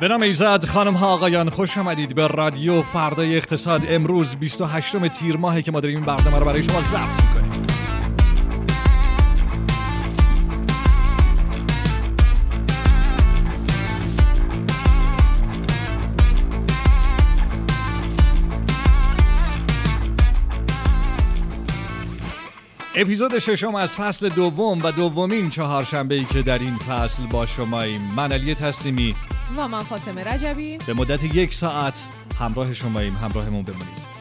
[0.00, 5.36] به نام ایزد خانم ها آقایان خوش آمدید به رادیو فردای اقتصاد امروز 28 تیر
[5.36, 7.59] ماهی که ما داریم این برنامه رو برای شما ضبط می‌کنیم.
[23.00, 28.00] اپیزود ششم از فصل دوم و دومین چهارشنبه ای که در این فصل با شماییم.
[28.00, 29.14] من علی تسلیمی
[29.56, 30.78] و من فاطمه رجبی.
[30.86, 32.06] به مدت یک ساعت
[32.38, 33.16] همراه شماییم.
[33.16, 34.19] همراهمون بمونید.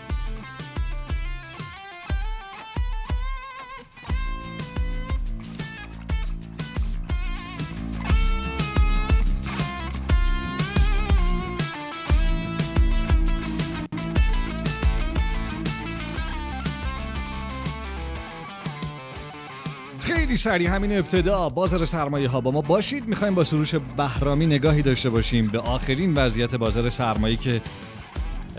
[20.40, 21.50] سریع همین ابتدا.
[21.50, 23.08] بازار سرمایه ها با ما باشید.
[23.08, 25.48] می‌خوایم با سروش بهرامی نگاهی داشته باشیم.
[25.48, 27.62] به آخرین وضعیت بازار سرمایه که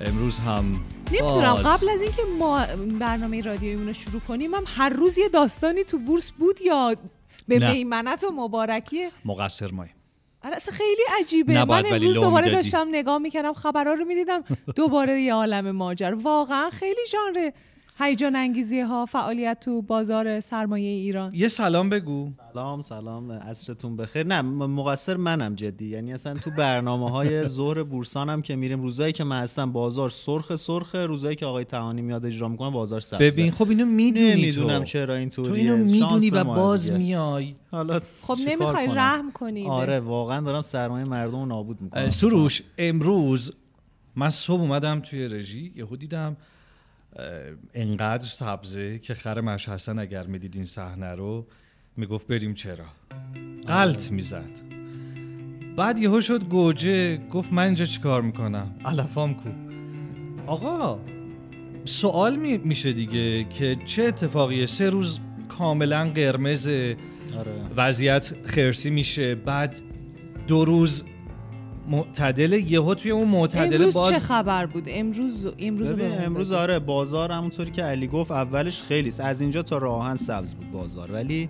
[0.06, 0.80] امروز هم
[1.12, 2.64] نمی‌دونم باز قبل از اینکه ما
[3.00, 6.96] برنامه رادیویمون رو شروع کنیم هم هر روز یه داستانی تو بورس بود یا
[7.48, 7.72] به نه.
[7.72, 9.94] میمنت و مبارکی مقصر ماییم
[10.44, 11.64] آره اصلا خیلی عجیبه.
[11.64, 12.50] من امروز دوباره.
[12.50, 14.44] داشتم نگاه می‌کردم خبرها رو می‌دیدم.
[14.76, 17.50] دوباره یه عالم ماجر واقعا خیلی ژانر
[18.02, 21.32] هیجان انگیزی ها فعالیت تو بازار سرمایه ایران.
[21.34, 22.30] یه سلام بگو.
[22.52, 23.32] سلام سلام.
[23.32, 24.26] عصرتون بخیر.
[24.26, 25.86] نه مقصر منم جدی.
[25.86, 30.54] یعنی اصلا تو برنامه های ظهر بورسانم که میریم روزایی که من هستم بازار سرخ
[30.54, 33.30] سرخ روزایی که آقای تهانی میاد اجرا می‌کنه بازار سبزه.
[33.30, 35.50] ببین خب اینو می‌دونی نمی‌دونم تو چرا اینطوریه.
[35.50, 36.90] تو اینو می‌دونی شانس و باز.
[36.90, 37.54] میای.
[37.70, 42.10] حالا خب نمی‌خوای؟ رحم کنی آره واقعا دارم سرمایه مردم رو نابود می‌کنم.
[42.10, 43.52] سروش امروز
[44.16, 46.36] من صبح اومدم توی رژی یهو دیدم
[47.74, 51.46] انقدر سبزه که خر مش حسن اگر می‌دید این صحنه رو
[51.96, 52.84] می‌گفت بریم چرا؟
[53.66, 54.60] قلط می‌زد.
[55.76, 59.48] بعد یهو شد گوجه گفت من اینجا چیکار می‌کنم؟ علفام کو.
[60.46, 61.00] آقا
[61.84, 66.96] سوال می- میشه دیگه که چه اتفاقیه سه روز کاملا قرمزه
[67.38, 67.52] آره.
[67.76, 69.82] وضعیت خرسی میشه بعد
[70.46, 71.04] دو روز
[71.88, 76.52] معتدل یهو توی اون معتدل امروز باز چه خبر بود امروز امروز امروز.
[76.52, 79.12] آره بازار همونطوری که علی گفت اولش خیلی.
[79.20, 81.48] از اینجا تا راهن سبز بود بازار ولی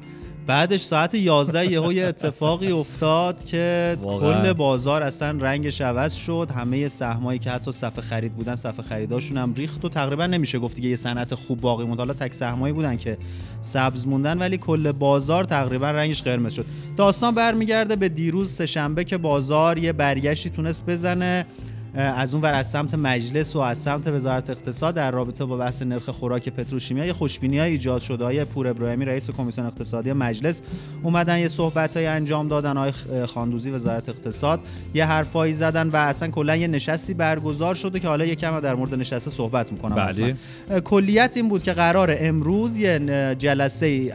[0.50, 4.42] بعدش ساعت 11 یهو یه اتفاقی افتاد که واقعا.
[4.42, 6.48] کل بازار اصلا رنگش عوض شد.
[6.56, 10.76] همه سهمایی که حتی صفحه خرید بودن صفحه خریداشون هم ریخت و تقریبا نمیشه گفت
[10.76, 11.98] دیگه یه صنعت خوب باقی موند.
[11.98, 13.18] حالا تک سهمایی بودن که
[13.60, 16.66] سبز موندن ولی کل بازار تقریبا رنگش قرمز شد.
[16.96, 21.46] داستان برمیگرده به دیروز سهشنبه که بازار یه برگشتی تونست بزنه.
[21.94, 25.82] از اون ور از سمت مجلس و از سمت وزارت اقتصاد در رابطه با بحث
[25.82, 30.62] نرخ خوراک پتروشیمیا یه خوشبینی های ایجاد شده های پور ابراهیمی رئیس کمیسیون اقتصادی مجلس
[31.02, 32.92] اومدن یه صحبت های انجام دادن های
[33.26, 34.60] خاندوزی وزارت اقتصاد
[34.94, 38.94] یه حرفایی زدن و اصلا کلا یه نشستی برگزار شده که حالا یکم در مورد
[38.94, 40.36] نشسته صحبت می‌کنم بله.
[40.80, 42.98] کلیت این بود که قرار امروز یه
[43.38, 44.12] جلسه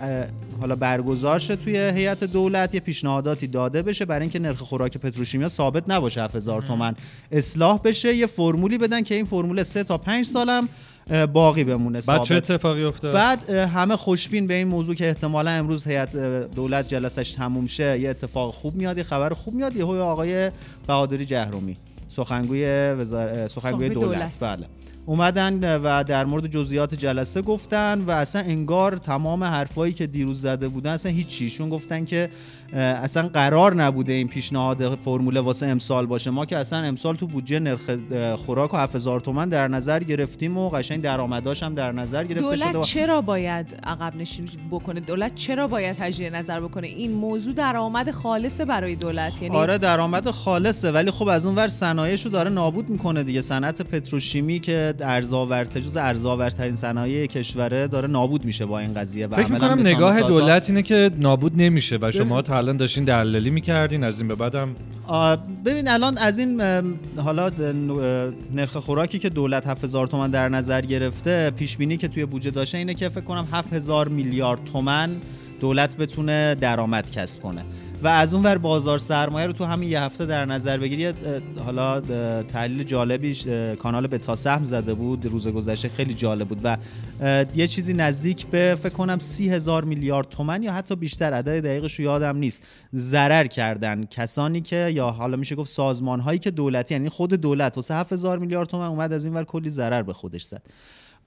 [0.61, 5.47] حالا برگزار شه توی هیئت دولت یه پیشنهاداتی داده بشه برای اینکه نرخ خوراک پتروشیمیا
[5.47, 6.95] ثابت نباشه 7000 تومن.
[7.31, 10.69] اصلاح بشه یه فرمولی بدن که این فرمول 3 تا 5 سالم
[11.33, 12.51] باقی بمونه بعد چه ثابت.
[12.51, 16.15] اتفاقی افتاد؟ بعد همه خوشبین به این موضوع که احتمالا امروز هیئت
[16.55, 20.51] دولت جلسش تموم شه یه اتفاق خوب میاد یه خبر خوب میاد یهو آقای
[20.87, 21.77] بهادری جهرومی
[22.07, 23.47] سخنگوی وزار...
[23.47, 24.43] سخنگوی دولت, دولت.
[24.43, 24.67] بله.
[25.05, 30.67] اومدن و در مورد جزئیات جلسه گفتن و اصلا انگار تمام حرفایی که دیروز زده
[30.67, 32.29] بودن اصلا هیچیشون گفتن که
[32.73, 36.31] اصلا قرار نبوده این پیشنهاد فرمول واسه امسال باشه.
[36.31, 37.81] ما که اصلا امسال تو بودجه نرخ
[38.35, 42.69] خوراک و 7000 تومن در نظر گرفتیم و قشنگ درآمداش هم در نظر گرفته شده
[42.69, 47.53] و دولت چرا باید عقب نشینی بکنه؟ دولت چرا باید تجدید نظر بکنه؟ این موضوع
[47.53, 52.49] درآمد خالصه برای دولت یعنی آره درآمد خالصه ولی خب از اون ور صنایعشو داره
[52.49, 53.41] نابود می‌کنه دیگه.
[53.41, 59.35] صنعت پتروشیمی که ارزآورتر جز ارزآورترین صنایع کشوره داره نابود میشه با این قضیه و
[59.35, 64.19] فکر می‌کنم نگاه دولت اینه که نابود نمیشه و شما الان داشتین دلالی می‌کردین از
[64.19, 64.75] این به بعدم؟
[65.65, 66.61] ببین الان از این
[67.17, 67.49] حالا
[68.53, 72.77] نرخ خوراکی که دولت 7000 تومن در نظر گرفته پیش بینی که توی بودجه داشته
[72.77, 75.09] اینه که فکر کنم 7000 میلیارد تومن
[75.59, 77.65] دولت بتونه درآمد کسب کنه.
[78.05, 81.13] و از اون ور بازار سرمایه رو تو همین یه هفته در نظر بگیری
[81.65, 82.01] حالا
[82.41, 83.35] تحلیل جالبی
[83.79, 86.77] کانال بتا سهم زده بود روز گذشته خیلی جالب بود و
[87.55, 91.93] یه چیزی نزدیک به فکر کنم سی هزار میلیارد تومن یا حتی بیشتر عدد دقیقش
[91.93, 92.63] رو یادم نیست
[92.95, 94.05] ضرر کردن.
[94.05, 98.39] کسانی که یا حالا میشه گفت سازمان هایی که دولتی یعنی خود دولت واسه 7000
[98.39, 100.61] میلیارد تومن اومد از این ور کلی ضرر به خودش زد.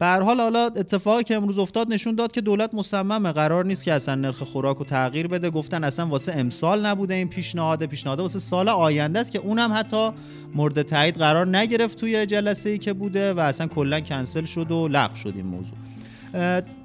[0.00, 3.32] به هر حال حالا اتفاقی که امروز افتاد نشون داد که دولت مصممه.
[3.32, 5.50] قرار نیست که اصلا نرخ خوراک رو تغییر بده.
[5.50, 7.86] گفتن اصلا واسه امسال نبوده این پیشنهاد.
[7.86, 10.10] پیشنهاد واسه سال آینده است که اونم حتی
[10.54, 14.88] مورد تایید قرار نگرفت توی جلسه ای که بوده و اصلا کلا کنسل شد و
[14.88, 15.78] لغو شد این موضوع.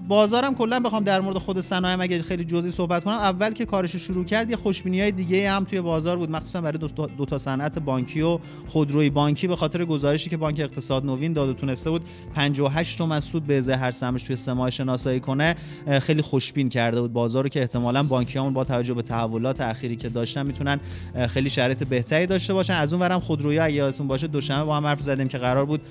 [0.07, 3.95] بازارم کلا بخوام در مورد خود صنایع اگه خیلی جزئی صحبت کنم اول که کارش
[3.95, 6.31] شروع کرد یه خوشبینی های دیگه هم توی بازار بود.
[6.31, 6.77] مخصوصا برای
[7.17, 9.47] دو, تا صنعت بانکی و خودروی بانکی.
[9.47, 12.03] به خاطر گزارشی که بانک اقتصاد نوین داد و تونسته بود
[12.33, 15.55] 58 تومن سود به ازای هر سهمش توی سه شناسایی کنه
[16.01, 20.09] خیلی خوشبین کرده بود بازار رو که احتمالا بانکیامون با توجه به تحولات اخیری که
[20.09, 20.79] داشتن می‌تونن
[21.27, 22.73] خیلی شرایط بهتری داشته باشن.
[22.73, 25.81] از اون ورم خودروی یادتون باشه دوشنبه با هم حرف زدیم که قرار بود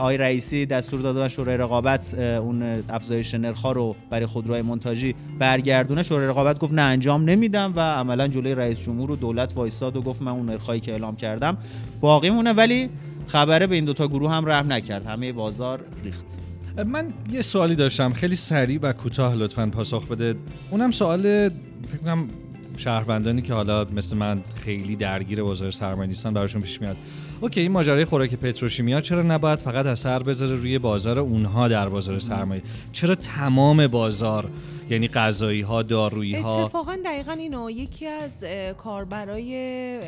[0.00, 6.02] آی رئیسی دستور داده شورای رقابت اون افزایش رو برای خودروهای مونتاژی برگردونه.
[6.02, 10.00] شورای رقابت گفت نه انجام نمیدم و عملا جلوی رئیس جمهور و دولت وایساد و
[10.00, 11.56] گفت من اون نرخایی که اعلام کردم
[12.00, 12.88] باقی مونه ولی
[13.26, 15.06] خبره به این دوتا گروه هم رحم نکرد.
[15.06, 16.26] همه بازار ریخت.
[16.86, 18.12] من یه سوالی داشتم.
[18.12, 20.34] خیلی سریع و کوتاه لطفا پاسخ بده.
[20.70, 22.28] اونم سوال فکر کنم
[22.76, 26.96] شهروندانی که حالا مثل من خیلی درگیر بازار سرمایه نیستن براشون پیش میاد.
[27.40, 32.18] اوکی این ماجرای خوراک پتروشیمیا چرا نباید فقط اثر بذاره روی بازار اونها در بازار
[32.18, 32.62] سرمایه؟
[32.92, 34.50] چرا تمام بازار
[34.90, 38.44] یعنی غذایی ها دارویی ها اتفاقا دقیقا اینو یکی از
[38.78, 40.00] کاربرای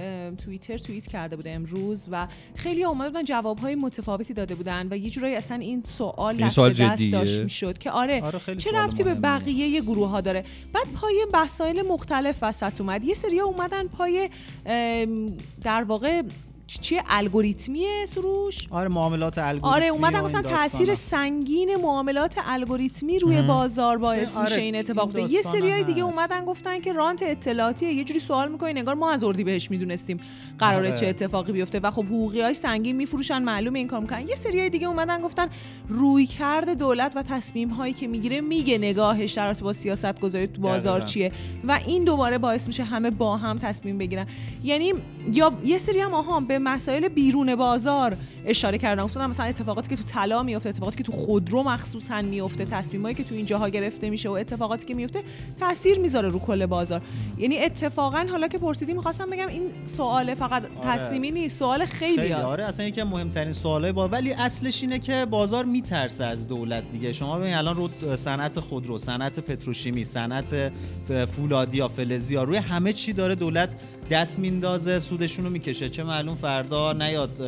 [0.44, 4.96] توییتر توییت کرده بوده امروز و خیلی اومده بودن جواب های متفاوتی داده بودن و
[4.96, 8.70] یه جورایی اصلا این سوال دست سوال به دست داشت می‌شد که آره, آره چه
[8.72, 13.04] ربطی به بقیه گروه ها داره؟ بعد پای مسائل مختلف وسط اومد.
[13.04, 14.30] یه سری اومدن پای
[15.62, 16.22] در واقع
[16.78, 23.99] چیه الگوریتمی سروش؟ آره معاملات الگوریتمی آره اومدن گفتن تاثیر سنگین معاملات الگوریتمی روی بازار
[23.99, 25.34] باعث آره میشه این اتفاق بیفته.
[25.34, 29.25] یه سریای دیگه اومدن گفتن که رانت اطلاعاتی یه جوری سوال می‌کنین انگار ما از
[29.25, 30.20] اردی بهش می‌دونستیم
[30.58, 30.96] قراره آره.
[30.96, 31.81] چه اتفاقی بیفته.
[31.81, 34.28] و خب حقوقی های سنگین میفروشن معلومه این کار می‌کنن.
[34.28, 35.49] یه سریای دیگه اومدن گفتن
[35.88, 40.62] روی کرد دولت و تصمیم هایی که می‌گیره میگه نگاهش در با سیاست گذاری تو
[40.62, 41.32] بازار چیه.
[41.64, 44.26] و این دوباره باعث میشه همه با هم تصمیم بگیرن.
[44.64, 44.93] یعنی
[45.32, 48.16] یا یه سری هم آها به مسائل بیرون بازار
[48.46, 49.02] اشاره کردن.
[49.02, 53.24] گفتن مثلا اتفاقاتی که تو طلا میفته اتفاقاتی که تو خودرو مخصوصا میفته تصمیمایی که
[53.24, 55.22] تو این جاها گرفته میشه و اتفاقاتی که میفته
[55.60, 57.02] تاثیر می‌ذاره رو کل بازار.
[57.38, 60.96] یعنی اتفاقا حالا که پرسیدی می‌خواستم بگم این سوال فقط آره.
[60.96, 65.26] تسلیمی نیست سوال خیلی, خیلی آره اصلا یکی مهمترین سوالای با ولی اصلش اینه که
[65.30, 67.12] بازار میترسه از دولت دیگه.
[67.12, 70.72] شما ببین الان رو صنعت خودرو صنعت پتروشیمی صنعت
[71.32, 73.76] فولادی یا فلزی روی همه چی داره دولت
[74.10, 75.88] دست میندازه سودشون رو می‌کشه.
[75.88, 77.42] چه معلوم فردا نیاد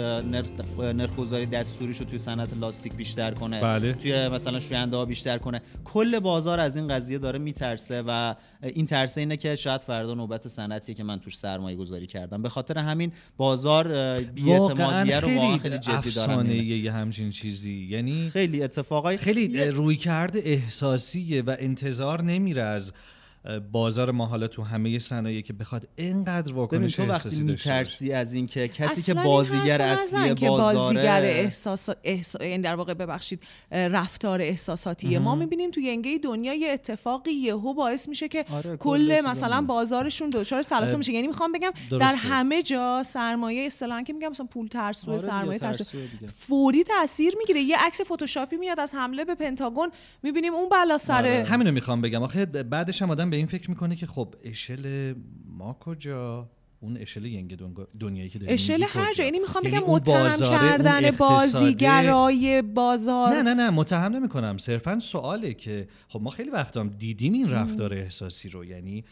[0.79, 3.61] نرخ گذاری دستوریش رو توی صنعت لاستیک بیشتر کنه.
[3.61, 3.93] بله.
[3.93, 5.62] توی مثلا شوینده ها بیشتر کنه.
[5.85, 10.49] کل بازار از این قضیه داره میترسه و این ترسه اینه که شاید فردا نوبت
[10.49, 12.43] صنعتی که من توش سرمایه گذاری کردم.
[12.43, 13.88] به خاطر همین بازار
[14.20, 17.87] بی‌اعتمادیه رو واقعا خیلی جدی داره یه همچین چیزی.
[17.91, 22.93] یعنی خیلی اتفاقای خیلی روی کرده احساسیه و انتظار نمیره از
[23.73, 28.69] بازار ما حالا تو همه صنایع که بخواد اینقدر واکنش تو وقتی میترسی از اینکه
[28.69, 32.44] کسی که بازیگر اصلی که بازیگر احساس احسا...
[32.44, 38.08] یعنی در واقع ببخشید رفتار احساساتی ما می‌بینیم تو ینگه دنیا یه اتفاقی یهو باعث
[38.08, 41.13] میشه که آره، کل مثلا بازارشون دچار تلاطم میشه.
[41.13, 41.99] یعنی می‌خوام بگم درسته.
[41.99, 45.99] در همه جا سرمایه اصطلاحا که میگم مثلا پول ترسو آره سرمایه ترسو
[46.37, 47.61] فوری تاثیر می‌گیره.
[47.61, 49.91] یه عکس فتوشاپی میاد از حمله به پنتاگون.
[50.22, 51.44] می‌بینیم اون بلا سر آره.
[51.49, 52.22] همینو می‌خوام بگم.
[52.22, 55.15] آخه بعدش هم آدم به این فکر می‌کنه که خب اشل
[55.46, 57.56] ما کجا؟ اون اشل ینگ
[58.01, 59.24] دنیایی که داریم اشل هر جا.
[59.24, 63.34] یعنی می‌خوام بگم یعنی متهم کردن بازیگرای بازار.
[63.34, 64.56] نه نه نه متهم نمی‌کنم.
[64.58, 68.65] صرفا سواله که خب ما خیلی وقت هم دیدیم این رفتار احساسی رو.
[68.65, 69.05] یعنی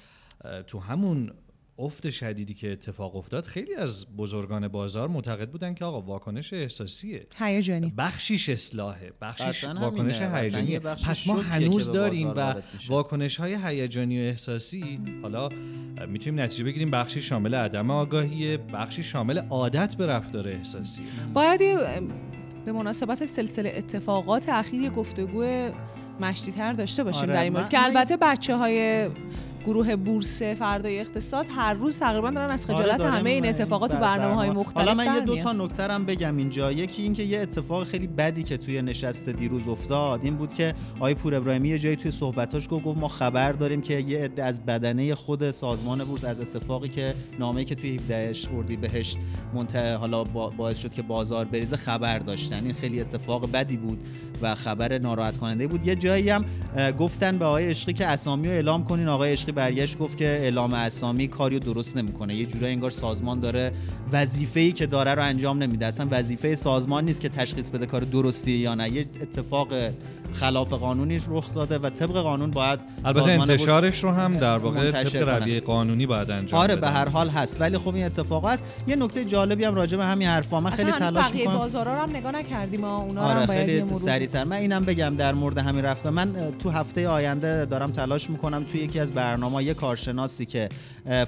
[0.66, 1.32] تو همون
[1.80, 7.26] افت شدیدی که اتفاق افتاد خیلی از بزرگان بازار معتقد بودن که آقا واکنش احساسیه.
[7.38, 7.92] هیجانی.
[7.98, 10.78] بخشیش اصلاحه بخشیش واکنش هیجانی.
[10.78, 12.54] پس ما هنوز داریم و
[12.88, 15.48] واکنش های هیجانی و احساسی حالا
[16.08, 21.02] می‌تونیم نتیجه بگیریم بخشی شامل عدم آگاهی بخشی شامل عادت به رفتار احساسی.
[21.34, 21.60] باید
[22.64, 25.70] به مناسبت سلسله اتفاقات اخیر گفتگو
[26.20, 29.08] مشتی تر داشته باشیم آره در این مورد که البته بچه های
[29.66, 33.96] گروه بورس فردای اقتصاد هر روز تقریبا دارن از خجالت آره همه این اتفاقات تو
[33.96, 36.72] برنامه های مختلف حالا من یه دو تا نکته بگم اینجا.
[36.72, 41.14] یکی اینکه یه اتفاق خیلی بدی که توی نشست دیروز افتاد این بود که آقای
[41.14, 44.66] پور ابراهیمی یه جایی توی صحبتاش گفت گفت ما خبر داریم که یه عده از
[44.66, 49.18] بدنه خود سازمان بورس از اتفاقی که نامه‌ای که توی 17 بهشت
[49.54, 52.64] منتهی حالا باعث شد که بازار بریزه خبر داشتن.
[52.64, 53.98] این خیلی اتفاق بدی بود
[54.42, 55.86] و خبر ناراحت کننده بود.
[55.86, 56.44] یه جایی هم
[56.98, 59.08] گفتن به آقای عشقی که اسامی رو اعلام کنین.
[59.08, 62.34] آقای عشقی برگشت گفت که اعلام اسامی کاریو درست نمی‌کنه.
[62.34, 63.72] یه جورایی انگار سازمان داره
[64.12, 65.86] وظیفه‌ای که داره رو انجام نمیده.
[65.86, 68.90] اصلا وظیفه سازمان نیست که تشخیص بده کار درستیه یا نه.
[68.92, 69.68] یه اتفاق
[70.32, 75.28] خلاف قانونی رخ داده و طبق قانون باید البته انتشارش رو هم در واقع طبق
[75.28, 77.60] رویه قانونی باید انجام آره به هر حال هست.
[77.60, 78.64] ولی خب این اتفاق هست.
[78.86, 80.60] یه نکته جالبی هم راجع به همین حرفا.
[80.60, 81.58] من خیلی تلاش می‌کنم.
[81.58, 84.44] بازارا رو هم نگاه نکردیم اونا آره خیلی سریعتر.
[84.44, 88.80] من اینم بگم در مورد همین رفتم من تو هفته آینده دارم تلاش می‌کنم توی
[88.80, 90.68] یکی از برنامه یه کارشناسی که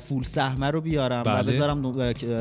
[0.01, 1.41] فول سهمه رو بیارم بله.
[1.41, 1.87] و بذارم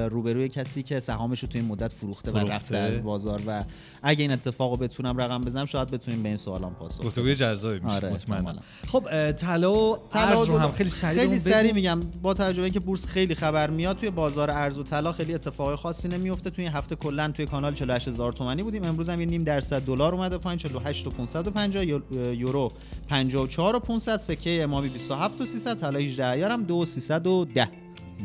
[0.10, 3.64] روبروی کسی که سهامش رو توی این مدت فروخته, فروخته, و رفته از بازار و
[4.04, 7.96] اگه این اتفاقو بتونم رقم بزنم شاید بتونیم به این سوالام پاسخ گفتگوی جذابی میشه.
[7.96, 8.60] آره مطمئنم.
[8.88, 12.00] خب طلا ارز رو هم خیلی سریع خیلی سریع میگم.
[12.22, 16.08] با توجه که بورس خیلی خبر میاد توی بازار ارز و طلا خیلی اتفاقی خاصی
[16.08, 16.50] نمیفته.
[16.50, 18.84] توی این هفته کلا توی کانال 48000 تومانی بودیم.
[18.84, 21.86] امروز هم یه نیم درصد دلار اومده پایین 48 و 550
[22.34, 22.72] یورو
[23.08, 26.86] 54 و 500 سکه امامی 27 و 300 طلا 18 ایارم 2 و
[27.24, 27.68] 310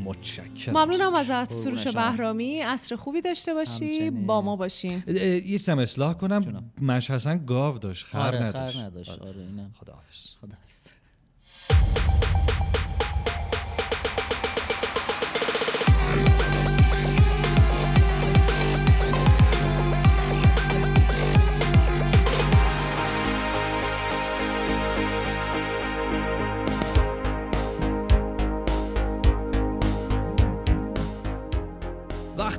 [0.04, 0.76] متشکرم.
[0.76, 2.60] ممنونم ازت سروش بهرامی.
[2.60, 4.10] عصر خوبی داشته باشی.
[4.10, 5.04] با ما باشیم.
[5.46, 6.70] یه سم اصلاح کنم.
[6.80, 8.06] مش حسن گاو داشت.
[8.06, 9.10] خر آره نداشت خر نداشت.
[9.10, 9.70] آره, آره اینم.
[9.80, 10.34] خداحافظ.
[10.40, 10.85] خداحافظ.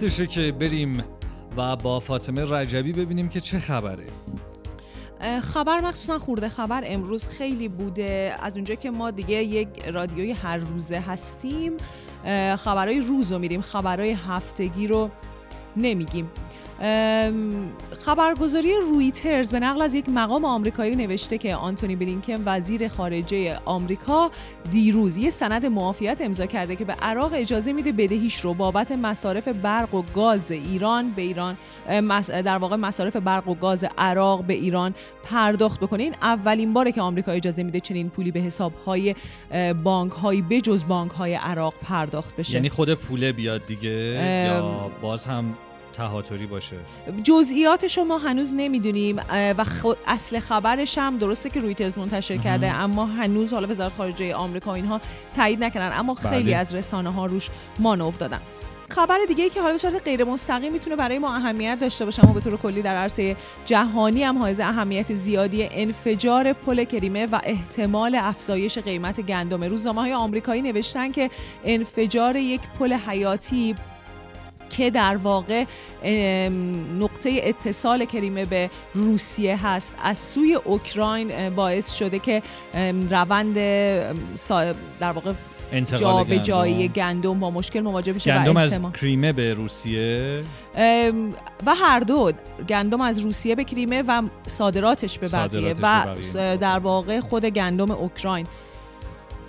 [0.08, 1.04] وقتشه که بریم
[1.58, 4.06] و با فاطمه رجبی ببینیم که چه خبره.
[5.42, 8.36] خبر مخصوصا خورده خبر امروز خیلی بوده.
[8.42, 11.74] از اونجا که ما دیگه یک رادیوی هر روزه هستیم
[12.56, 15.10] خبرهای روز رو میریم خبرهای هفتگی رو
[15.78, 16.30] نمیگیم.
[18.00, 24.32] خبرگزاری رویترز به نقل از یک مقام آمریکایی نوشته که آنتونی بلینکن وزیر خارجه آمریکا
[24.72, 29.48] دیروز یه سند معافیت امضا کرده که به عراق اجازه میده بدهیش رو بابت مصارف
[29.48, 31.58] برق و گاز ایران به ایران
[32.28, 36.04] در واقع مصارف برق و گاز عراق به ایران پرداخت بکنه.
[36.04, 39.16] این اولین باره که آمریکا اجازه میده چنین پولی به حساب های
[39.84, 42.54] بانک هایی بجز بانک های عراق پرداخت بشه.
[42.54, 43.90] یعنی خود پوله بیاد دیگه؟
[44.48, 45.56] یا باز هم
[45.98, 46.76] تهاتری باشه.
[47.24, 49.18] جزئیاتش ما هنوز نمی‌دونیم
[49.58, 49.66] و
[50.08, 55.02] اصل خبرش هم درسته که رویترز منتشر کرده اما هنوز حالا وزارت خارجه آمریکا اینها
[55.36, 56.56] تایید نکردن اما خیلی بله.
[56.56, 57.50] از رسانه ها روش
[57.80, 58.40] مانو دادن
[58.90, 62.24] خبر دیگه ای که حالا به صورت غیر مستقیم می‌تونه برای ما اهمیت داشته باشه
[62.24, 63.36] اما به طور کلی در عرصه
[63.66, 69.64] جهانی هم حائز اهمیت زیادی انفجار پل کریمه و احتمال افزایش قیمت گندم.
[69.64, 71.30] روزنامه های آمریکایی نوشتن که
[71.66, 73.76] انفجار یک پل حیاتی
[74.70, 75.64] که در واقع
[77.00, 79.96] نقطه اتصال کریمه به روسیه هست.
[80.04, 82.42] از سوی اوکراین باعث شده که
[83.10, 83.54] روند
[85.00, 85.34] در واقع
[85.98, 90.44] جا به جایی گندم با مشکل مواجه بشه گندم از کریمه به روسیه؟
[91.66, 92.32] و هر دو
[92.70, 95.76] گندم از روسیه به کریمه و صادراتش به بقیه.
[95.82, 96.06] و
[96.58, 98.48] در واقع خود گندم اوکراین.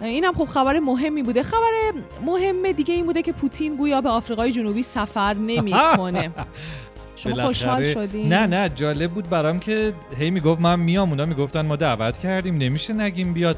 [0.00, 1.42] اینم خب خبر مهمی بوده.
[1.42, 1.92] خبر
[2.26, 6.30] مهم دیگه این بوده که پوتین گویا به آفریقای جنوبی سفر نمی‌کنه.
[7.16, 11.66] شما خوشحال شدین؟ نه نه جالب بود برام که هی می‌گفت من میام اونا می‌گفتن
[11.66, 13.56] ما دعوت کردیم نمیشه نگیم بیاد.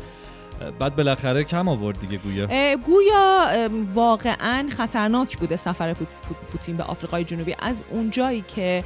[0.79, 2.77] بعد بالاخره کم آورد دیگه گویا.
[2.77, 3.49] گویا
[3.95, 5.95] واقعا خطرناک بوده سفر
[6.53, 7.55] پوتین به آفریقای جنوبی.
[7.59, 8.85] از اونجایی که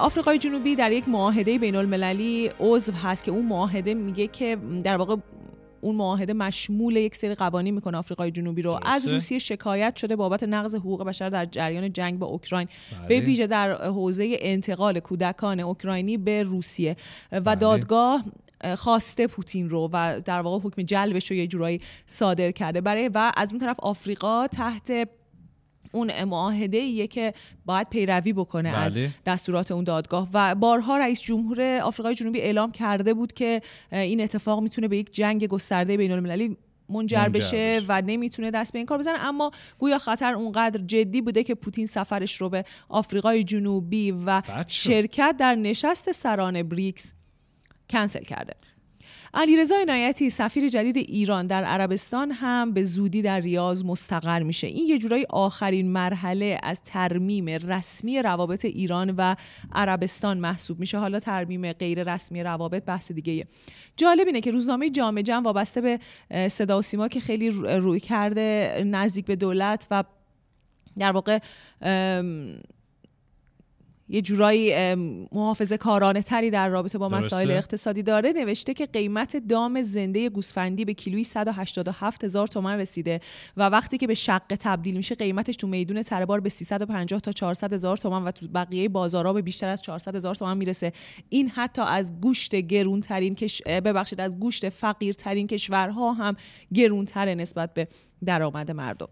[0.00, 4.96] آفریقای جنوبی در یک معاهده بین المللی عضو هست که اون معاهده میگه که در
[4.96, 5.16] واقع
[5.80, 8.80] اون معاهده مشمول یک سری قوانین می‌کنه آفریقای جنوبی رو.
[8.82, 12.68] از روسیه شکایت شده بابت نقض حقوق بشر در جریان جنگ با اوکراین.
[12.98, 13.08] بله.
[13.08, 16.96] به ویژه در حوزه انتقال کودکان اوکراینی به روسیه.
[17.32, 17.54] و بله.
[17.54, 18.24] دادگاه
[18.76, 22.80] خواسته پوتین رو و در واقع حکم جلبش رو یه جورایی صادر کرده.
[22.80, 25.08] برای و از اون طرف آفریقا تحت
[25.92, 28.80] اون معاهده ایه که باید پیروی بکنه بله.
[28.80, 30.28] از دستورات اون دادگاه.
[30.32, 35.14] و بارها رئیس جمهور آفریقای جنوبی اعلام کرده بود که این اتفاق می‌تونه به یک
[35.14, 36.56] جنگ گسترده بین المللی
[36.88, 39.18] منجر بشه و نمی‌تونه دست به این کار بزنه.
[39.18, 45.34] اما گویا خطر اونقدر جدی بوده که پوتین سفرش رو به آفریقای جنوبی و شرکت
[45.38, 47.14] در نشست سران بریکس
[47.90, 48.54] کنسل کرده.
[49.34, 54.66] علیرضا عنایتی سفیر جدید ایران در عربستان هم به زودی در ریاض مستقر میشه.
[54.66, 59.34] این یه جورایی آخرین مرحله از ترمیم رسمی روابط ایران و
[59.72, 60.98] عربستان محسوب میشه.
[60.98, 63.46] حالا ترمیم غیر رسمی روابط بحث دیگه
[63.96, 65.98] جالب اینه که روزنامه جامعه جمع وابسته به
[66.48, 70.04] صدا و سیما که خیلی روی کرده نزدیک به دولت و
[70.98, 71.38] در واقع
[74.12, 74.94] یه جورایی
[75.32, 78.32] محافظه کارانه تری در رابطه با مسائل اقتصادی داره.
[78.32, 83.20] نوشته که قیمت دام زنده گوسفندی به کیلویی 187 هزار تومن رسیده
[83.56, 87.72] و وقتی که به شقه تبدیل میشه قیمتش تو میدون تربار به 350 تا 400
[87.72, 90.92] هزار تومن و تو بقیه بازارها به بیشتر از 400 هزار تومن می‌رسه.
[91.28, 93.62] این حتی از گوشت گرون ترین کش...
[93.62, 96.36] ببخشید از گوشت فقیر ترین کشورها هم
[96.74, 97.88] گرون نسبت به
[98.24, 99.08] درآمد مردم.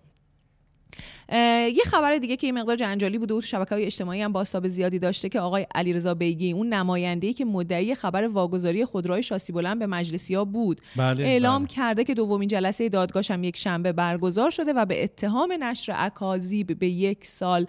[1.77, 4.69] یه خبر دیگه که این مقدار جنجالی بوده و تو شبکه های اجتماعی هم باستاب
[4.69, 9.79] زیادی داشته که آقای علیرضا بیگی اون نماینده‌ای که مدعی خبر واگذاری خودروهای شاسی بلند
[9.79, 11.75] به مجلسی ها بود بله، اعلام بله.
[11.75, 16.79] کرده که دومین جلسه دادگاهش هم یک شنبه برگزار شده و به اتهام نشر اکاذیب
[16.79, 17.67] به یک سال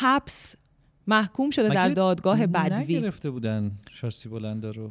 [0.00, 0.56] حبس
[1.06, 4.90] محکوم شده در دادگاه بدوی نگرفته بودن شاسی بلند رو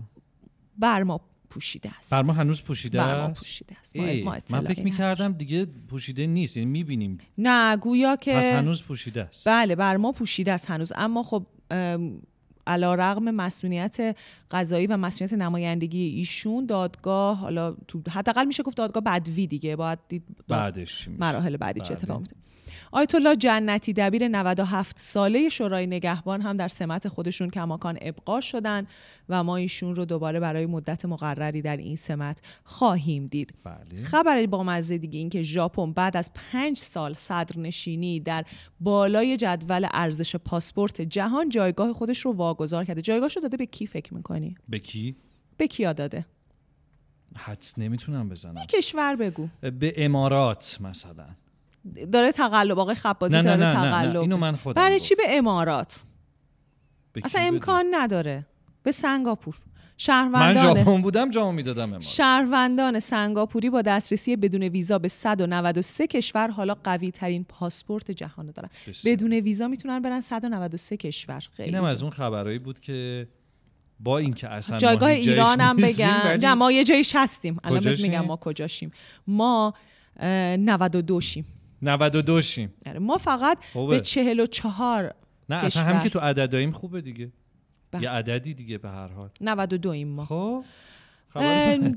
[0.77, 2.11] بر ما پوشیده است.
[2.11, 3.95] بر ما هنوز پوشیده بر ما پوشیده است.
[3.95, 7.17] ما من فکر می‌کردم دیگه پوشیده نیست یعنی می‌بینیم.
[7.37, 9.47] نه گویا که پس هنوز پوشیده است.
[9.47, 10.93] بله بر ما پوشیده است هنوز.
[10.95, 11.45] اما خب
[12.67, 14.17] علا رغم مسئولیت
[14.51, 19.75] قضایی و مسئولیت نمایندگی ایشون دادگاه حالا تو حداقل میشه گفت دادگاه بدوی دیگه.
[19.75, 21.93] باید دید بعدش؟ مراحل بعدی چه.
[21.93, 22.35] اتفاق میفته
[22.97, 28.87] آیت الله جنتی دبیر 97 ساله شورای نگهبان هم در سمت خودشون کماکان ابقا شدن
[29.29, 33.53] و ما ایشون رو دوباره برای مدت مقرری در این سمت خواهیم دید.
[33.63, 34.01] بله.
[34.01, 38.45] خبر با مزه دیگه این که ژاپن بعد از پنج سال صدرنشینی در
[38.79, 43.01] بالای جدول ارزش پاسپورت جهان جایگاه خودش رو واگذار کرده.
[43.01, 45.15] جایگاهش رو داده به کی فکر می‌کنی؟ به کی؟
[45.57, 46.25] به کیا داده؟
[47.35, 48.65] حدس نمی‌تونم بزنم.
[48.65, 49.47] کشور بگو.
[49.61, 51.27] به امارات مثلا.
[52.11, 54.13] داره تقلب آقای خبازی نه نه داره نه, نه, تقلب.
[54.13, 54.19] نه.
[54.19, 54.99] اینو من خودم برای.
[54.99, 55.99] چی به امارات؟
[57.23, 58.45] اصلا؟ امکان نداره.
[58.83, 59.55] به سنگاپور.
[59.55, 62.01] من شهروندان ژاپن بودم جامو می‌دادم امارات.
[62.01, 68.51] شهروندان سنگاپوری با دسترسی بدون ویزا به 193 کشور حالا قوی ترین پاسپورت جهان رو
[68.51, 68.69] دارن.
[68.87, 69.15] بسیار.
[69.15, 71.43] بدون ویزا می‌تونن برن 193 کشور.
[71.53, 73.27] خیلی اینم از اون خبرایی بود که
[73.99, 76.21] با اینکه اصلا جایگاه ایران هم بگم.
[76.25, 77.57] ولی نه ما یه جایش هستیم.
[77.63, 78.91] الان؟ میگم ما کجاشیم.
[79.27, 79.73] ما
[80.19, 81.45] اه، 92 شیم
[81.81, 83.95] 92 شیم آره، ما فقط خوبه.
[83.95, 85.13] به 44
[85.49, 85.93] نه اصلا کشور.
[85.93, 87.31] هم که تو عدداییم خوبه دیگه.
[87.91, 88.03] بله.
[88.03, 89.29] یه عددی دیگه به هر حال.
[89.41, 90.25] 92 ایم ما.
[90.25, 90.63] خب.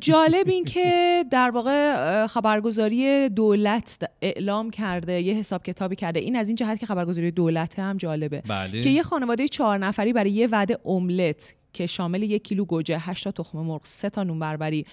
[0.01, 6.21] جالب این که در واقع خبرگزاری دولت اعلام کرده یه حساب کتابی کرده.
[6.21, 8.43] این از این جهت که خبرگزاری دولت هم جالبه.
[8.47, 8.81] بله.
[8.81, 13.25] که یه خانواده چهار نفری برای یه وعده املت که شامل یک کیلو گوجه، 8
[13.25, 14.87] تا تخم مرغ، سه تا نون بربری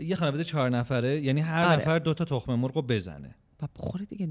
[0.00, 1.76] یه خانواده چهار نفره یعنی هر آره.
[1.76, 3.34] نفر دو تا تخم مرغ رو بزنه.
[3.62, 4.28] و بخوره دیگه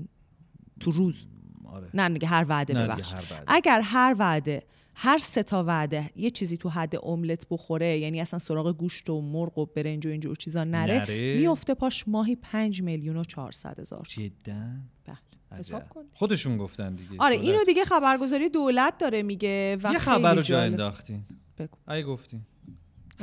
[0.79, 1.27] تو روز
[1.65, 3.43] آره نه دیگه هر وعده نه ببخش هر وعده.
[3.47, 4.63] اگر هر وعده
[4.95, 9.21] هر سه تا وعده یه چیزی تو حد املت بخوره یعنی اصلا سراغ گوشت و
[9.21, 11.37] مرغ و برنج و اینجور چیزا نره, نره.
[11.37, 14.53] میفته پاش ماهی 5 میلیون و 400 هزار جدا
[15.05, 15.59] بله.
[15.59, 17.49] حساب کن خودشون گفتن دیگه آره دولت.
[17.49, 20.61] اینو دیگه خبرگزاری دولت داره میگه و یه خبر رو جا.
[20.61, 21.23] انداختین
[21.57, 22.01] بگو.
[22.13, 22.41] گفتین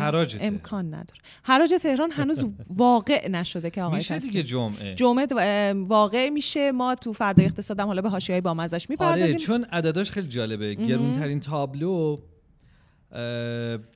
[0.03, 0.37] حراج.
[0.41, 1.21] امکان نداره.
[1.43, 4.19] حراج تهران هنوز واقع نشده که آقای میشه.
[4.19, 4.95] دیگه جمعه.
[4.95, 6.73] جمعه واقع میشه.
[6.73, 9.37] ما تو فردای اقتصادم حالا به حاشیه‌های بامزش آره می‌پردازیم.
[9.37, 10.75] چون عدداش خیلی جالبه.
[10.75, 12.19] گرونترین تابلو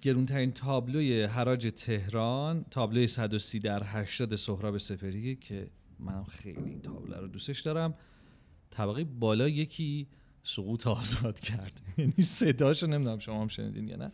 [0.02, 7.14] گرونترین تابلوی حراج تهران تابلوی 130 در 80 سهراب سپریه که من خیلی این تابلو
[7.14, 7.94] رو دوستش دارم.
[8.70, 10.06] طبقه بالا یکی
[10.42, 11.80] سقوط آزاد کرد.
[11.98, 14.12] یعنی صداشو نمی‌دونم شما هم شنیدین یا نه.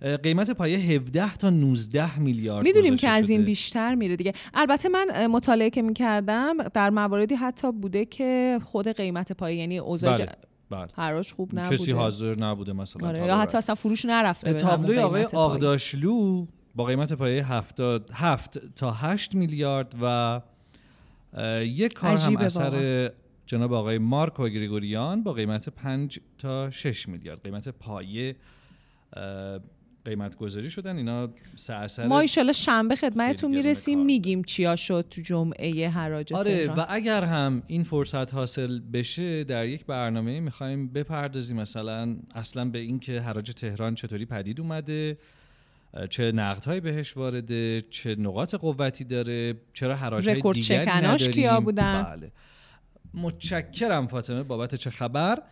[0.00, 3.44] قیمت پایه 17 تا 19 میلیارد می‌دونیم که از این.
[3.44, 9.32] بیشتر میره دیگه البته من مطالعه که می‌کردم در مواردی حتی بوده که خود قیمت
[9.32, 10.32] پایه یعنی اوضاع بله
[10.70, 13.38] بله حراج خوب نبوده کسی حاضر نبوده مثلا آره، یا.
[13.38, 15.24] حتی اصلا فروش نرفته تابلوی آقای.
[15.24, 20.40] آقداشلو با قیمت پایه 70 7 تا 8 میلیارد و
[21.62, 23.10] یک کار هم اثر
[23.46, 28.36] جناب آقای مارکو گریگوریان با قیمت 5 تا 6 میلیارد قیمت پایه
[30.04, 31.28] قیمت گذاری شدن اینا
[31.68, 34.04] اثر ما ایشالا شنبه خدمتتون می‌رسیم.
[34.04, 39.44] میگیم چیا شد تو جمعه حراج آره تهران و اگر هم این فرصت حاصل بشه
[39.44, 45.18] در یک برنامه می‌خوایم بپردازیم مثلا اصلا به اینکه حراج تهران چطوری پدید اومده
[46.10, 52.02] چه نقدهایی بهش وارده چه نقاط قوتی داره چرا حراج دیگری شکناش نداریم کیا بودن؟
[52.02, 52.32] بله
[53.14, 55.42] متشکرم فاطمه بابت چه خبر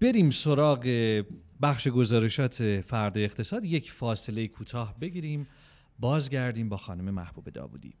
[0.00, 0.84] بریم سراغ
[1.62, 5.46] بخش گزارشات فرد اقتصاد یک فاصله کوتاه بگیریم.
[5.98, 7.94] بازگردیم با خانم محبوب داوودی.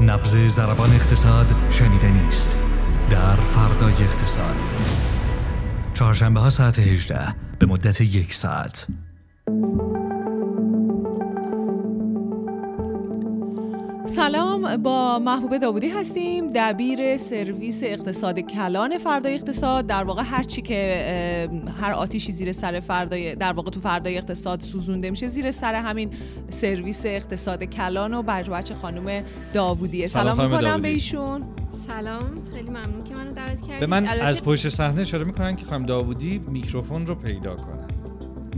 [0.00, 2.66] نبز زربان اقتصاد شنیده نیست.
[3.10, 4.56] در فردای اقتصاد.
[5.94, 8.86] چهارشنبه ها ساعت 18 به مدت یک ساعت.
[14.10, 19.86] سلام با محبوب داوودی هستیم دبیر سرویس اقتصاد کلان فردای اقتصاد.
[19.86, 21.48] در واقع هر چی که
[21.80, 26.10] هر آتیشی زیر سر فردای در واقع تو فردای اقتصاد سوزونده میشه زیر سر همین
[26.50, 29.22] سرویس اقتصاد کلان و بچه خانم
[29.54, 30.06] داوودیه.
[30.06, 31.44] سلام, سلام می‌کنم به ایشون.
[31.70, 35.66] سلام خیلی ممنون که منو دعوت کردید به من از پشت صحنه اشاره می‌کنن که
[35.66, 37.99] خانم داوودی میکروفون رو پیدا کنن.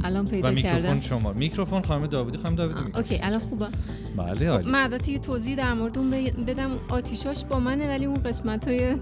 [0.04, 1.00] الان پیدا و میکروفون کردم.
[1.00, 1.32] شما.
[1.32, 3.02] میکروفون خانم داوودی خانم داوودی میکروفون.
[3.02, 3.66] okay الان خوبه.
[4.16, 4.70] بله عالی.
[4.70, 6.10] من البته یه توضیح در مورد اون
[6.46, 8.94] بدم آتیشاش با منه ولی اون قسمت های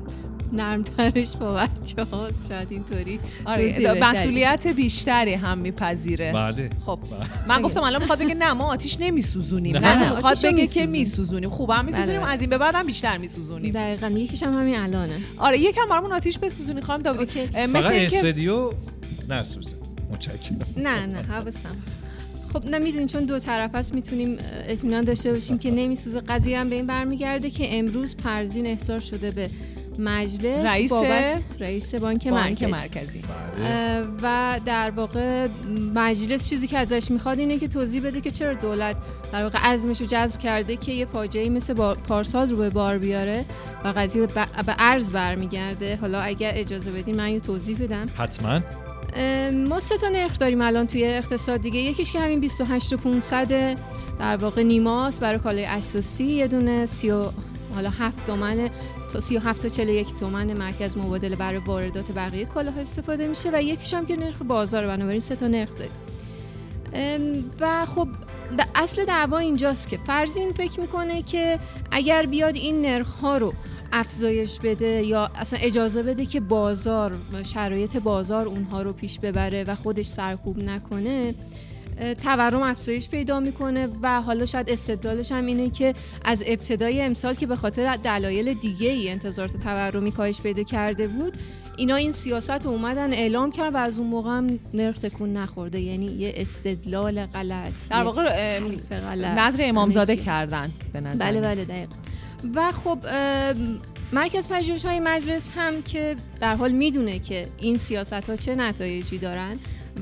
[0.53, 6.33] نرمترش با بچه هاست شاید اینطوری آره مسئولیت بیشتری هم میپذیره.
[6.33, 6.71] بله.
[6.87, 6.99] خب
[7.49, 9.77] من گفتم الان می‌خواد بگه نه ما آتیش نمیسوزونیم.
[9.77, 9.99] نه.
[9.99, 11.51] نه می‌خواد بگه که میسوزونیم.
[11.51, 12.31] خوب هم میسوزونیم بله.
[12.31, 13.73] از این به بعد هم بیشتر میسوزونیم.
[13.73, 15.19] دقیقاً یکیش هم همین الانه.
[15.39, 17.37] آره یکم برامون آتیش بسوزونی خانم فقط
[17.69, 18.73] مثل اینکه استدیو
[19.29, 19.77] نسوزه.
[20.11, 20.67] متشکرم.
[20.77, 21.77] نه نه حواسم.
[22.53, 26.21] خب نمی‌دونیم چون دو طرف است می‌تونیم اطمینان داشته باشیم که نمیسوزه.
[26.21, 29.51] قضیه هم به این برمیگرده که امروز پرزین احضار شده به
[29.99, 32.67] مجلس رئیس بابت رئیس بانک, بانک مرکزی.
[32.67, 33.23] مرکزی.
[33.23, 34.07] بله.
[34.23, 35.49] و در واقع
[35.95, 38.97] مجلس چیزی که ازش می‌خواد اینه که توضیح بده که چرا دولت
[39.33, 43.45] در واقع عزمش رو جذب کرده که یه فاجعه مثل پارسال رو به بار بیاره
[43.85, 45.97] و قضیه به به ارز برمیگرده.
[45.97, 48.07] حالا اگر اجازه بدین من یه توضیح بدم.
[48.17, 48.61] حتما.
[49.69, 51.79] ما سه تا نرخ داریم الان توی اقتصاد دیگه.
[51.81, 53.79] یکیش که همین 28 و 500
[54.19, 56.25] در واقع نیماست برای کالای اساسی.
[56.25, 57.31] یه دونه 30 و-
[57.75, 58.71] حالا 7 تومن
[59.13, 63.95] تا 37 تا 41 تومن مرکز مبادله برای واردات بقیه کالاها استفاده میشه و یکیش
[63.95, 65.93] هم که نرخ بازار بنابراین سه تا نرخ داریم.
[67.61, 68.09] و خب
[68.75, 71.59] اصل دعوا اینجاست که فرزین فکر می‌کنه که
[71.91, 73.55] اگر بیاد این نرخ ها رو
[73.93, 79.75] افزایش بده یا اصلا اجازه بده که بازار شرایط بازار اونها رو پیش ببره و
[79.75, 81.35] خودش سرکوب نکنه
[82.25, 87.47] تورم افزایش پیدا می‌کنه و حالا شاید استدلالش هم اینه که از ابتدای امسال که
[87.47, 91.33] به خاطر دلایل دیگه ای انتظارات تورمی کاهش پیدا کرده بود
[91.77, 95.81] اینا این سیاست رو اومدن اعلام کرد و از اون موقع هم نرخ تکون نخورده
[95.81, 98.59] یعنی یه استدلال غلط در واقع
[98.91, 100.17] غلط نظر امامزاده.
[100.17, 101.65] کردن به نظر بله بله.
[101.65, 101.95] دقیقا
[102.55, 102.99] و خب
[104.13, 109.19] مرکز پژوهش های مجلس هم که در حال می‌دونه که این سیاست ها چه نتایجی
[109.19, 109.59] دارن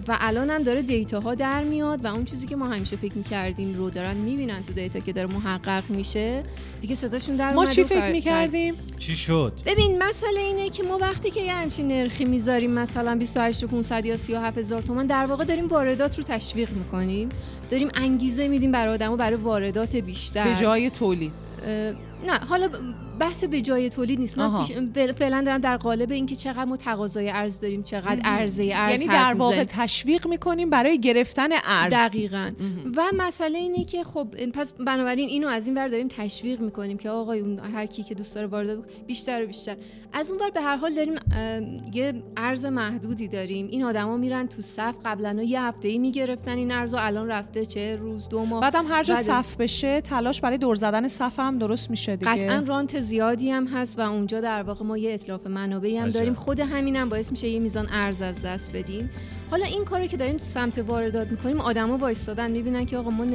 [0.08, 3.14] و الان هم داره دیتا ها در میاد و اون چیزی که ما همیشه فکر
[3.14, 6.42] می‌کردیم رو دارن می‌بینن تو دیتا که داره محقق میشه
[6.80, 11.30] دیگه صداشون در ما چی فکر می‌کردیم؟ چی شد؟ ببین مسئله اینه که ما وقتی
[11.30, 15.44] که یه همچین نرخی می‌ذاریم مثلا 28 و 500 یا 37 هزار تومان در واقع
[15.44, 17.28] داریم واردات رو تشویق می‌کنیم.
[17.70, 20.44] داریم انگیزه میدیم برای آدمو برای واردات بیشتر.
[20.44, 21.32] به جای تولید.
[22.26, 24.38] نه حالا بحث به جای تولید نیست.
[24.38, 24.64] من
[25.18, 29.34] فعلا- دارم در قالب اینکه چقدر ما تقاضای ارز داریم چقدر عرضه ارز یعنی در
[29.34, 29.64] واقع.
[29.64, 31.92] تشویق می‌کنیم برای گرفتن ارز.
[31.92, 32.50] دقیقا.
[32.96, 37.10] و مسئله اینه که خب پس بنابراین اینو از این ور داریم تشویق می‌کنیم که
[37.10, 39.76] آقایون هر کی که دوست داره وارد بیشتر و بیشتر.
[40.12, 41.14] از اون ور به هر حال داریم
[41.94, 43.66] یه ارز محدودی داریم.
[43.66, 47.96] این آدما میرن تو صف قبلا یه هفته ای می‌گرفتن این ارز الان رفته چه
[47.96, 48.60] روز دو ماه.
[48.60, 52.32] بعدم هر جا بعد- صف بشه تلاش برای دور زدن صف هم درست میشه دیگه.
[52.32, 56.14] قطعا رانت زیادی هم هست و اونجا در واقع ما یه اطلاف منابعی هم عجب.
[56.14, 59.10] داریم خود همین هم باعث میشه یه میزان ارز از دست بدیم
[59.50, 63.26] حالا این کاری که داریم سمت واردات می‌کنیم آدما وایستادن می‌بینن که آقا ما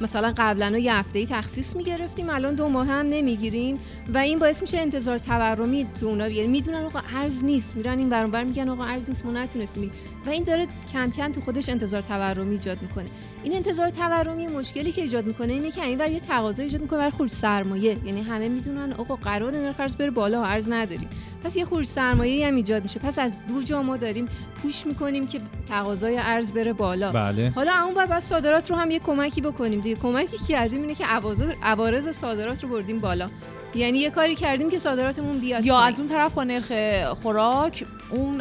[0.00, 3.78] مثلا قبلا یه هفته ای تخصیص می‌گرفتیم الان دو ماه هم نمی‌گیریم
[4.14, 8.08] و این باعث میشه انتظار تورمی تو اونا یعنی می‌دونن آقا ارز نیست میرن این
[8.08, 9.92] برانبر میگن آقا ارز نیست ما نتونستیم.
[10.26, 13.06] و این داره کم کم تو خودش انتظار تورمی ایجاد می‌کنه.
[13.42, 17.10] این انتظار تورمی مشکلی که ایجاد می‌کنه اینه که اینور یه تقاضا ایجاد می‌کنه برای
[17.10, 21.08] خروج سرمایه یعنی همه می‌دونن آقا قرار نرخ ارز بره بالا ارز نداریم.
[21.44, 23.00] پس یه خروج سرمایه هم ایجاد میشه.
[23.00, 24.26] پس از دو جا ما داریم
[24.62, 27.12] پوش می‌کنیم که تقاضای ارز بره بالا.
[27.12, 27.52] بله.
[27.54, 29.96] حالا اون ور بعد صادرات رو هم یه کمکی بکنیم دیگه.
[29.96, 31.04] کمکی کردیم اینه که
[31.62, 33.28] عوارض صادرات رو بردیم بالا.
[33.74, 35.80] یعنی یه کاری کردیم که صادراتمون بیاد یا.
[35.80, 36.72] از اون طرف با نرخ
[37.22, 38.40] خوراک اون.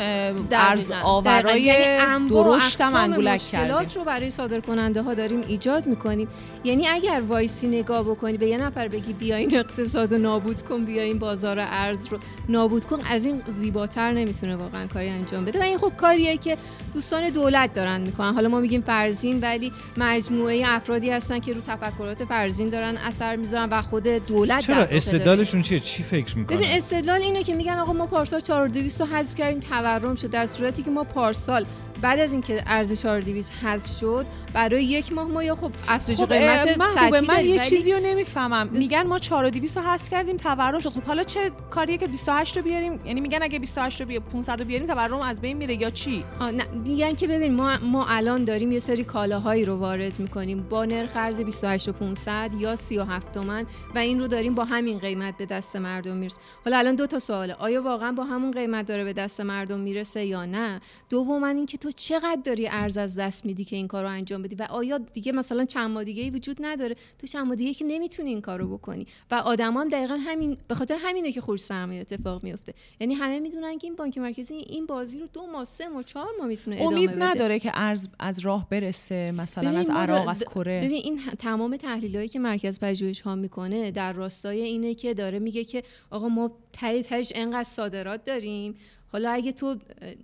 [0.52, 0.92] ارز.
[1.04, 6.28] آورای یعنی درشت انگولک کردیم رو برای صادر کننده ها داریم ایجاد می‌کنیم
[6.64, 10.86] یعنی اگر وایسی نگاه بکنی به یه نفر بگی بیا این اقتصاد رو نابود کن
[10.86, 12.18] بیا این بازار ارز رو
[12.50, 16.58] نابود کن از این زیباتر نمی‌تونه واقعا کاری انجام بده و این خب کاریه که
[16.94, 22.26] دوستان دولت دارن می‌کنن حالا ما میگیم فرزین ولی مجموعه افرادی هستن که رو تفکرات
[22.26, 24.88] فرزین دارن اثر می‌ذارن و خود دولت چرا
[25.20, 29.08] استدلالشون چیه؟ چی فکر می‌کنن؟ ببین استدلال اینه که میگن آقا ما پارسال 4200 رو
[29.08, 31.66] حذف کردیم تورم شد در صورتی که ما پارسال
[32.02, 36.26] بعد از اینکه ارز 4200 حذف شد برای یک ماه ما یا خب افزایش خب
[36.26, 38.70] قیمت من, من یه چیزی رو نمی‌فهمم.
[38.72, 40.90] میگن ما 4200 رو حذف کردیم تورم شد.
[40.90, 44.60] خب حالا چه کاریه که 28 رو بیاریم؟ یعنی میگن اگه 28 رو بیاریم 500
[44.60, 48.44] رو بیاریم تورم از بین میره یا چی؟ نه میگن که ببین ما ما الان
[48.44, 50.64] داریم یه سری کالاهایی رو وارد می‌کنیم.
[50.70, 55.00] با نرخ ارز 28 و 500 یا 37 تومن و این رو داریم با همین
[55.00, 56.40] قیمت به دست مردم می‌رسه.
[56.66, 57.54] حالا الان دو تا سواله.
[57.54, 61.92] آیا واقعا با همون قیمت داره به دست مردم می‌رسه یا نه؟ دوم اینکه تو
[61.92, 65.32] چقدر داری ارز از دست میدی که این کار رو انجام بدی و آیا دیگه
[65.32, 68.78] مثلا چند ماه دیگه ای وجود نداره؟ تو چند ماه دیگه که نمی‌تونی این کارو
[68.78, 69.08] بکنی.
[69.32, 73.40] و آدما هم دقیقا همین به خاطر همینه که خروج سرمایه اتفاق میفته یعنی همه
[73.40, 76.76] می‌دونن که این بانک مرکزی این بازی رو دو ماه سه ماه چهار ماه می‌تونه
[76.76, 80.82] ادامه امید نداره که ارز از راه برسه مثلا از عراق از کره.
[80.82, 85.64] ببین این تمام تحلیلایی که مرکز پژوهش ها می‌کنه در راستای اینه که داره میگه
[85.64, 88.76] که آقا ما تایی تهش انقدر صادرات داریم.
[89.12, 89.76] حالا اگه تو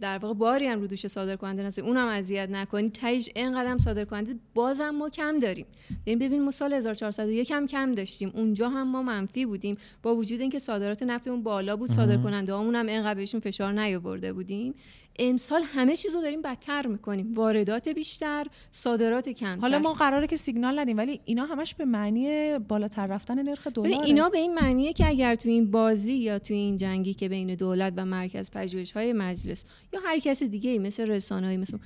[0.01, 2.89] در واقع باری هم رو دوش صادر کننده نسی اونم اذیت نکنی.
[2.89, 5.65] تایج اینقدر صادر کننده بازم ما کم داریم.
[6.05, 8.31] یعنی ببین ما سال 1401 هم کم داشتیم.
[8.35, 9.77] اونجا هم ما منفی بودیم.
[10.03, 14.33] با وجود اینکه صادرات نفتمون بالا بود صادر کننده هامون هم اینقدر بهشون فشار نیاورده
[14.33, 14.73] بودیم.
[15.19, 17.33] امسال همه چیزو داریم بدتر می‌کنیم.
[17.33, 19.61] واردات بیشتر صادرات کمتر.
[19.61, 24.03] حالا ما قراره که سیگنال ندیم ولی اینا همش به معنی بالاتر رفتن نرخ دلار
[24.03, 27.55] اینا به این معنیه که اگر تو این بازی یا تو این جنگی که بین
[27.55, 31.77] دولت و مرکز پژوهش های مجلس یا هر کس دیگه مثل رسانه های مثل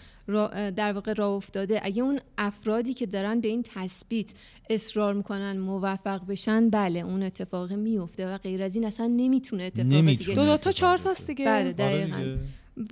[0.72, 4.34] در واقع راه افتاده اگه اون افرادی که دارن به این تثبیت
[4.70, 10.06] اصرار می‌کنن موفق بشن بله اون اتفاق میفته و غیر از این اصلا نمی‌تونه اتفاق
[10.06, 11.46] دیگه دو, دو تا چهار تاست دیگه.
[11.46, 12.38] بله دقیقاً.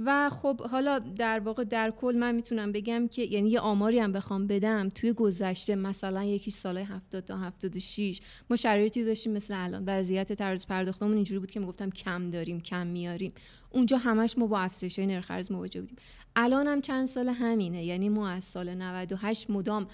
[0.05, 4.11] و خب حالا در واقع در کل من می‌تونم بگم که یعنی یه آماری هم
[4.11, 9.83] بخوام بدم توی گذشته مثلا یکی سال 70 تا 76 ما شرایطی داشتیم مثل الان.
[9.85, 13.31] وضعیت طرز پرداختمون اینجوری بود که می‌گفتم کم داریم کم میاریم.
[13.69, 15.97] اونجا همش ما با افزایش نرخ ارز مواجه بودیم.
[16.35, 17.85] الان هم چند سال همینه.
[17.85, 19.87] یعنی ما از سال 98 مدام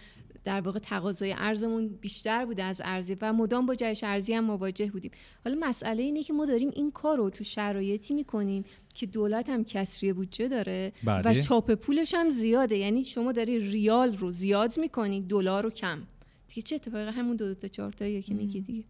[0.43, 4.91] در واقع تقاضای ارزمون بیشتر بوده از ارزی و مدام با جهش ارزی هم مواجه
[4.91, 5.11] بودیم.
[5.45, 9.63] حالا مسئله اینه که ما داریم این کار رو تو شرایطی می‌کنیم که دولت هم
[9.63, 11.41] کسری بودجه داره و بله.
[11.41, 12.77] چاپ پولش هم زیاده.
[12.77, 16.03] یعنی شما داری ریال رو زیاد می‌کنی دلار رو کم.
[16.47, 18.83] دیگه چه اتفاقی؟ همون دو, دو تا چهار که میگی دیگه.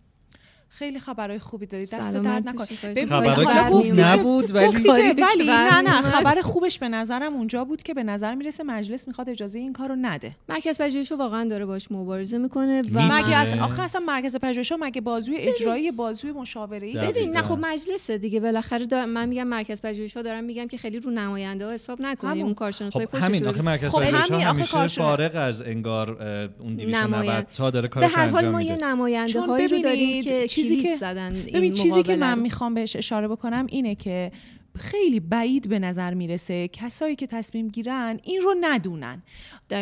[0.75, 2.65] خیلی خبرهای خوبی داری دست درد نکن
[3.05, 3.35] خبر
[3.69, 8.35] خوب نبود ولی ولی نه نه خبر خوبش به نظرم اونجا بود که به نظر
[8.35, 10.35] می‌رسه مجلس می‌خواد اجازه این کارو نده.
[10.49, 15.01] مرکز پژوهش واقعا داره باش مبارزه می‌کنه و مگه از آخه اصلا مرکز پژوهش مگه
[15.01, 18.39] بازوی اجرایی بازوی مشاوره‌ای؟ ببین نه خب مجلس دیگه.
[18.39, 22.45] بالاخره من میگم مرکز پژوهش ها دارم میگم که خیلی رو نماینده ها حساب نکنیم
[22.45, 23.47] اون کارشناسای خب همین.
[23.47, 26.23] آخه مرکز خب پژوهش همیشه فارغ از انگار
[26.59, 29.81] اون 290 تا داره کارش انجام میده به هر حال ما یه نماینده هایی رو
[29.81, 34.31] داریم که چیزی که زدن ببین چیزی که من می‌خوام بهش اشاره بکنم اینه که
[34.75, 39.23] خیلی بعید به نظر می‌رسه کسایی که تصمیم گیرن این رو ندونن.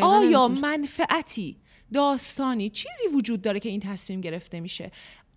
[0.01, 1.57] آیا منفعتی
[1.93, 4.91] داستانی چیزی وجود داره که این تصمیم گرفته میشه؟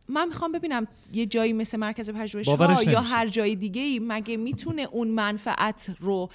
[0.09, 4.37] من می‌خوام ببینم یه جایی مثل مرکز پژوهش ها یا هر جای دیگه ای مگه
[4.37, 6.31] می‌تونه اون منفعت رو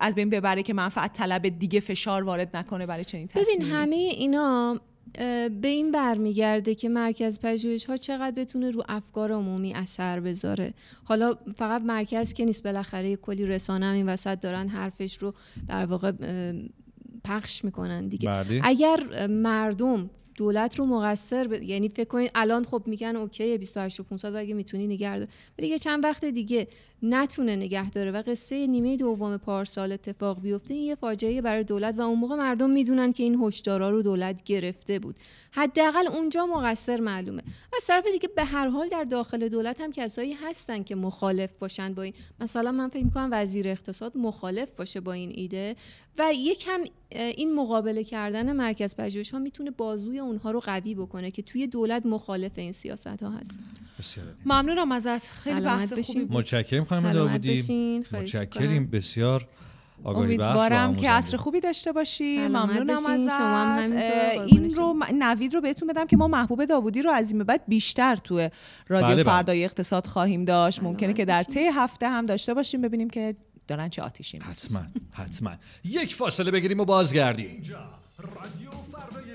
[0.00, 3.96] از بین ببره که منفعت طلب دیگه فشار وارد نکنه برای چنین تصمیمی؟ ببین همه
[3.96, 4.80] اینا
[5.12, 10.74] به این برمیگرده که مرکز پژوهش ها چقدر بتونه رو افکار عمومی اثر بذاره.
[11.04, 15.34] حالا فقط مرکز که نیست بالاخره کلی رسانه هم این وسط دارن حرفش رو
[15.68, 16.12] در واقع
[17.24, 18.28] پخش می‌کنن دیگه.
[18.28, 18.60] بله.
[18.64, 21.62] اگر مردم دولت رو مقصر ب...
[21.62, 25.28] یعنی فکر کنید الان خب میگن اوکی 28 و 500 اگه می‌تونی نگه دار.
[25.58, 26.68] ولی چند وقت دیگه
[27.02, 28.10] نتونه نگه داره.
[28.10, 32.36] و قصه نیمه دوم پارسال اتفاق بیفته این یه فاجعه برای دولت و اون موقع
[32.36, 35.16] مردم می‌دونن که این هشدارا رو دولت گرفته بود.
[35.50, 37.42] حداقل اونجا مقصر معلومه.
[37.72, 41.94] و طرف دیگه به هر حال در داخل دولت هم کسایی هستن که مخالف باشن
[41.94, 42.14] با این.
[42.40, 45.76] مثلا من فکر می‌کنم وزیر اقتصاد مخالف باشه با این ایده.
[46.18, 51.42] و یکم این مقابله کردن مرکز پژوهش ها می‌تونه بازوی اونها رو قوی بکنه که
[51.42, 53.58] توی دولت مخالف این سیاست ها هست
[54.46, 55.30] ممنونم ازت.
[55.30, 56.84] خیلی بحث خوبی متشکرم.
[56.90, 58.04] خانم داوودی.
[58.12, 58.86] متشکریم.
[58.86, 59.46] بسیار
[60.04, 63.36] امیدوارم که عصر خوبی داشته باشی ممنونم ازت.
[63.36, 63.78] شما
[64.46, 68.16] این رو نوید رو بهتون بدم که ما محبوب داوودی رو از این بعد بیشتر
[68.16, 68.48] تو
[68.88, 69.22] رادیو بله, بله.
[69.22, 70.82] فردای اقتصاد خواهیم داشت.
[70.82, 72.82] ممکنه که در طی هفته هم داشته باشیم.
[72.82, 73.36] ببینیم که
[73.68, 74.80] دارن چه آتیشی حتما
[75.12, 75.50] حتما.
[75.84, 77.50] یک فاصله بگیریم و بازگردیم.
[77.50, 77.78] اینجا
[78.18, 79.29] رادیو فردای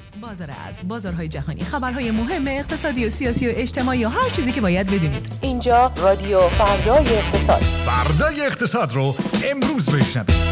[0.00, 4.52] بورس بازار ارز بازارهای جهانی خبرهای مهم اقتصادی و سیاسی و اجتماعی و هر چیزی
[4.52, 5.32] که باید بدونید.
[5.40, 7.60] اینجا رادیو فردای اقتصاد.
[7.60, 9.14] فردای اقتصاد رو
[9.50, 10.50] امروز بشنوید.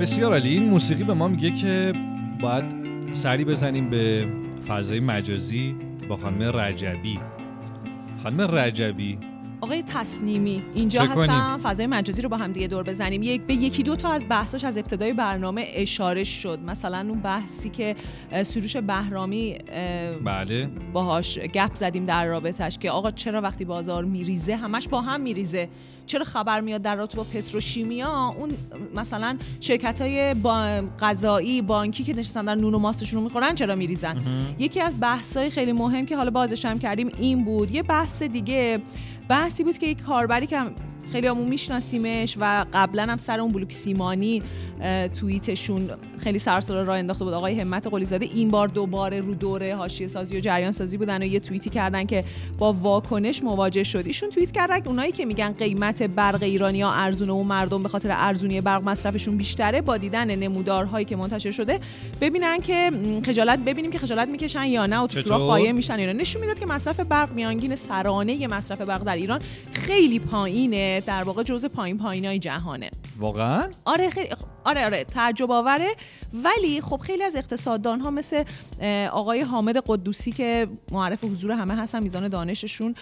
[0.00, 0.48] بسیار عالی.
[0.48, 1.92] این موسیقی به ما میگه که
[2.42, 2.64] باید
[3.12, 4.26] سری بزنیم به
[4.68, 5.76] فضای مجازی
[6.08, 7.20] با خانم رجبی.
[8.22, 9.18] خانم رجبی
[9.62, 11.60] آقای تصنیمی اینجا هستم.
[11.62, 13.22] فضای مجازی رو با هم دیگه دور بزنیم.
[13.22, 16.58] یک به یکی دو تا از بحثاش از ابتدای برنامه اشاره شد.
[16.66, 17.96] مثلا اون بحثی که
[18.42, 19.58] سروش بهرامی
[20.24, 20.70] بله.
[20.92, 25.68] باهاش گپ زدیم در رابطش که آقا چرا وقتی بازار میریزه همش با هم میریزه.
[26.06, 28.50] چرا خبر میاد در رابطه با پتروشیمیا؟ اون
[28.94, 33.74] مثلا شرکت های با غذایی بانکی که نشستن در نون و ماستشون رو می‌خورن چرا
[33.74, 34.16] میریزن؟
[34.58, 37.70] یکی از بحث های خیلی مهم که حالا بازش هم کردیم این بود.
[37.70, 38.82] یه بحث دیگه
[39.28, 40.58] بحثی بود که یک کاربری که
[41.12, 44.42] خیلی همون میشناسیمش و قبلا هم سر اون بلوک سیمانی
[45.20, 47.34] توییتشون خیلی سرسره راه انداخته بود.
[47.34, 51.22] آقای همت قلی زاده این بار دوباره رو دوره حاشیه سازی و جریان سازی بودن
[51.22, 52.24] و یه توییتی کردن که
[52.58, 54.02] با واکنش مواجه شد.
[54.06, 57.88] ایشون توییت کردن که اونایی که میگن قیمت برق ایرانی ها ارزونه و مردم به
[57.88, 61.80] خاطر ارزونی برق مصرفشون بیشتره با دیدن نمودارهایی که منتشر شده
[62.20, 62.90] ببینن که
[63.26, 66.58] خجالت ببینیم که خجالت می‌کشن یا نه و تو سوراخ قایم میشن اینا نشون می‌داد
[66.58, 69.40] که مصرف برق میانگین سرانه مصرف برق در ایران
[69.72, 70.91] خیلی پایینه.
[71.00, 72.90] در واقع جزء پایین پایینای جهانه.
[73.18, 74.28] واقعا؟ آره خیلی
[74.64, 75.96] آره آره تعجب آوره.
[76.32, 78.44] ولی خب خیلی از اقتصاددان ها مثل
[79.12, 82.94] آقای حامد قدوسی که معرف حضور همه هستن میزان دانششون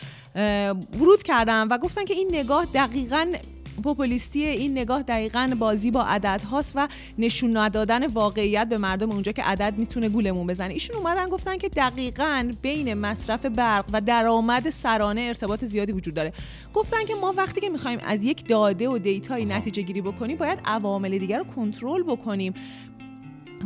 [1.00, 3.32] ورود کردن و گفتن که این نگاه دقیقا
[3.82, 6.88] پوپولیستی این نگاه دقیقا بازی با عدد هاست و
[7.18, 10.72] نشون ندادن واقعیت به مردم اونجا که عدد می‌تونه گولمون بزنه.
[10.72, 16.32] ایشون اومدن گفتن که دقیقا بین مصرف برق و درآمد سرانه ارتباط زیادی وجود داره.
[16.74, 20.58] گفتن که ما وقتی که می‌خوایم از یک داده و دیتایی نتیجه گیری بکنیم باید
[20.64, 22.54] عوامل دیگر رو کنترل بکنیم.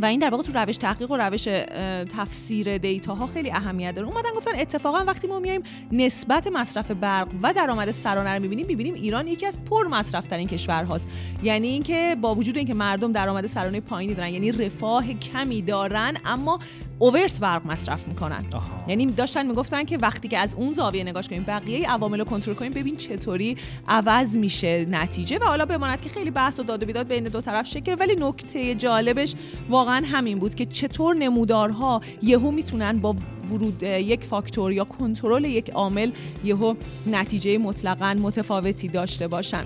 [0.02, 1.44] و این در واقع تو روش تحقیق و روش
[2.18, 4.09] تفسیر دیتا ها خیلی اهمیت داره.
[4.09, 8.94] اومدن گفتن اتفاقا وقتی ما میایم نسبت مصرف برق و درآمد سرانه رو می‌بینیم می‌بینیم
[8.94, 11.09] ایران یکی از پر مصرف ترین کشورهاست.
[11.42, 16.59] یعنی اینکه با وجود اینکه مردم درآمد سرانه پایینی دارن یعنی رفاه کمی دارن اما
[16.98, 18.44] اوورت برق مصرف می‌کنن.
[18.88, 22.54] یعنی داشتن می‌گفتن که وقتی که از اون زاویه نگاش کنیم بقیه عوامل رو کنترل
[22.54, 23.57] کنیم ببین چطوری
[23.88, 25.38] عوض میشه نتیجه.
[25.38, 28.16] و حالا بماند که خیلی بحث و داد و بیداد بین دو طرف شکل ولی
[28.18, 29.35] نکته جالبش
[29.85, 33.16] واقعا همین بود که چطور نمودارها یهو می‌تونن با
[33.51, 36.11] ورود یک فاکتور یا کنترل یک عامل
[36.44, 36.75] یهو
[37.07, 39.64] نتیجه مطلقا متفاوتی داشته باشن.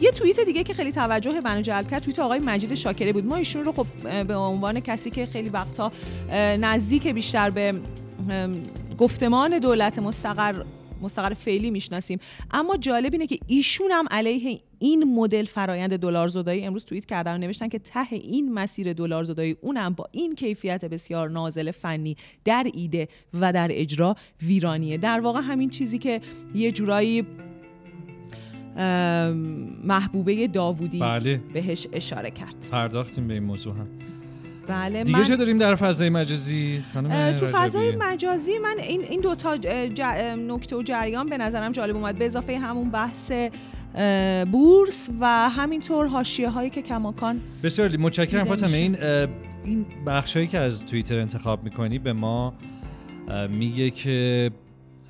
[0.00, 3.26] یه توییت دیگه که خیلی توجه منو جلب کرد توییت آقای مجید شاکره بود.
[3.26, 3.86] ما ایشون رو خب
[4.24, 5.92] به عنوان کسی که خیلی وقتا
[6.60, 7.74] نزدیک بیشتر به
[8.98, 10.62] گفتمان دولت مستقر
[11.02, 12.18] مستقر فعلی می‌شناسیم.
[12.50, 17.34] اما جالب اینه که ایشون هم علیه این مدل فرایند دلار زدایی امروز توییت کردن
[17.34, 22.16] و نوشتن که ته این مسیر دلار زدایی اونم با این کیفیت بسیار نازل فنی
[22.44, 24.96] در ایده و در اجرا ویرانیه.
[24.96, 26.20] در واقع همین چیزی که
[26.54, 27.26] یه جورایی
[29.84, 31.36] محبوبه داوودی بله.
[31.52, 32.68] بهش اشاره کرد.
[32.70, 33.88] پرداختیم به این موضوع هم.
[34.68, 39.34] بله دیگه چه داریم در فضای مجازی؟ خانم تو فضای مجازی من این این دو
[39.34, 39.54] تا
[40.34, 42.18] نکته و جریان به نظرم جالب اومد.
[42.18, 43.32] به اضافه همون بحث
[44.52, 48.76] بورس و همینطور حاشیه هایی که کماکان بسیار متشکرم فاطمه.
[48.76, 48.96] این
[49.64, 52.54] این بخشایی که از توییتر انتخاب می‌کنی به ما
[53.50, 54.50] میگه که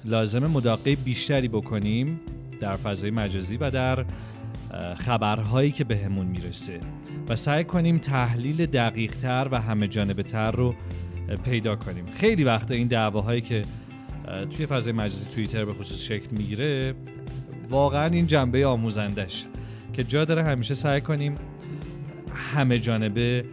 [0.05, 2.21] لازم مداقه بیشتری بکنیم
[2.61, 4.05] در فضای مجازی و در
[4.99, 6.81] خبرهایی که بهمون به می‌رسه.
[7.29, 10.75] و سعی کنیم تحلیل دقیق تر و همه جانبه تر رو
[11.45, 12.05] پیدا کنیم.
[12.13, 13.63] خیلی وقت این دعواهایی که
[14.57, 16.95] توی فضای مجازی توییتر به خصوص شکل می‌گیره
[17.71, 19.45] واقعا این جنبه آموزندش
[19.93, 21.35] که جا داره همیشه سعی کنیم
[22.35, 23.45] همه جانبه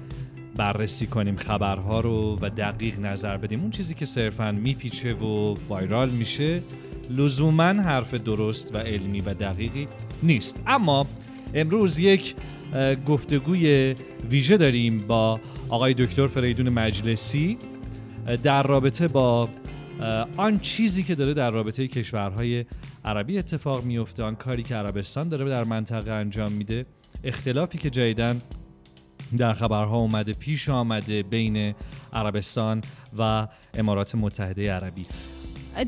[0.55, 3.61] بررسی کنیم خبرها رو و دقیق نظر بدیم.
[3.61, 6.61] اون چیزی که صرفا میپیچه و وایرال میشه
[7.09, 9.87] لزوما حرف درست و علمی و دقیقی
[10.23, 10.61] نیست.
[10.67, 11.07] اما
[11.53, 12.35] امروز یک
[13.07, 13.95] گفتگوی
[14.29, 17.57] ویژه داریم با آقای دکتر فریدون مجلسی
[18.43, 19.49] در رابطه با
[20.37, 22.65] آن چیزی که داره در رابطه کشورهای
[23.05, 26.85] عربی اتفاق میفته آن کاری که عربستان داره در منطقه انجام میده.
[27.23, 28.41] اختلافی که جدیدن
[29.37, 31.75] در خبرها اومده پیش آمده بین
[32.13, 32.81] عربستان
[33.17, 35.05] و امارات متحده عربی.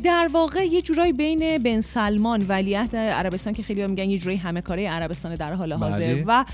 [0.03, 4.61] در واقع یه جورایی بین بن سلمان ولیعهد عربستان که خیلی میگن یه جورایی همه
[4.61, 6.23] کاره عربستان در حال حاضر بله.
[6.27, 6.45] و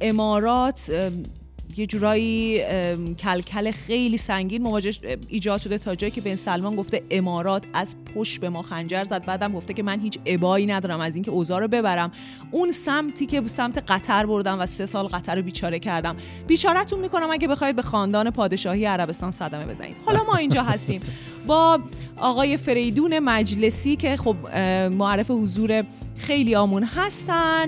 [0.00, 1.10] امارات
[1.76, 2.60] یه جورایی
[3.14, 4.92] کلکل خیلی سنگین مواجه
[5.28, 9.24] ایجاد شده تا جایی که بن سلمان گفته امارات از پشت به ما خنجر زد.
[9.24, 12.12] بعدم گفته که من هیچ ابایی ندارم از اینکه اوضاع رو ببرم.
[12.50, 16.16] اون سمتی که سمت قطر بردم و سه سال قطر رو بیچاره کردم.
[16.46, 19.96] بیچارهتون می‌کنم اگه بخواید به خاندان پادشاهی عربستان صدمه بزنید.
[20.06, 21.00] حالا ما اینجا هستیم.
[21.46, 21.80] با
[22.16, 24.36] آقای فریدون مجلسی که خب
[24.90, 25.84] معرف حضور
[26.16, 27.66] خیلی آمون هستن.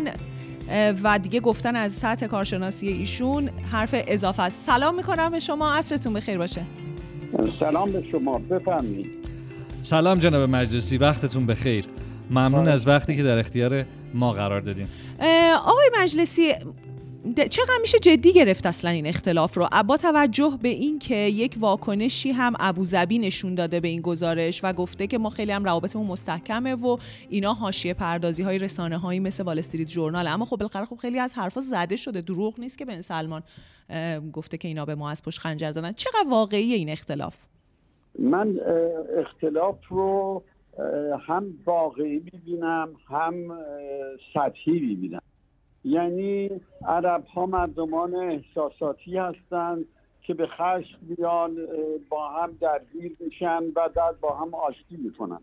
[1.02, 4.66] و دیگه گفتن از سطح کارشناسی ایشون حرف اضافه است.
[4.66, 5.74] سلام می‌کنم به شما.
[5.74, 6.62] عصرتون بخیر باشه.
[7.60, 8.38] سلام به شما.
[8.38, 9.06] بفهمید
[9.82, 10.98] سلام جناب مجلسی.
[10.98, 11.84] وقتتون بخیر.
[12.30, 14.88] ممنون از وقتی که در اختیار ما قرار دادیم.
[15.66, 16.52] آقای مجلسی
[17.50, 22.54] چقدر میشه جدی گرفت اصلا این اختلاف رو؟ با توجه به اینکه یک واکنشی هم
[22.60, 26.96] ابوظبی نشون داده به این گزارش و گفته که ما خیلی هم روابطمون مستحکمه و
[27.28, 31.18] اینا حاشیه پردازی های رسانه هایی مثل وال استریت ژورنال اما خب بالاخره خب خیلی
[31.18, 32.20] از حرفا زده شده.
[32.20, 33.42] دروغ نیست که بن سلمان
[34.32, 35.92] گفته که اینا به ما از پشت خنجر زدن.
[35.92, 37.44] چقدر واقعی این اختلاف؟
[38.18, 38.60] من
[39.18, 40.42] اختلاف رو
[41.26, 43.34] هم واقعی می‌بینم هم
[44.34, 45.22] سطحی می‌بینم.
[45.84, 46.50] یعنی
[46.86, 49.84] عرب ها مردمان احساساتی هستند
[50.22, 51.56] که به خشم بیان
[52.08, 55.40] با هم درگیر میشن و بعد با هم آشتی می‌کنن.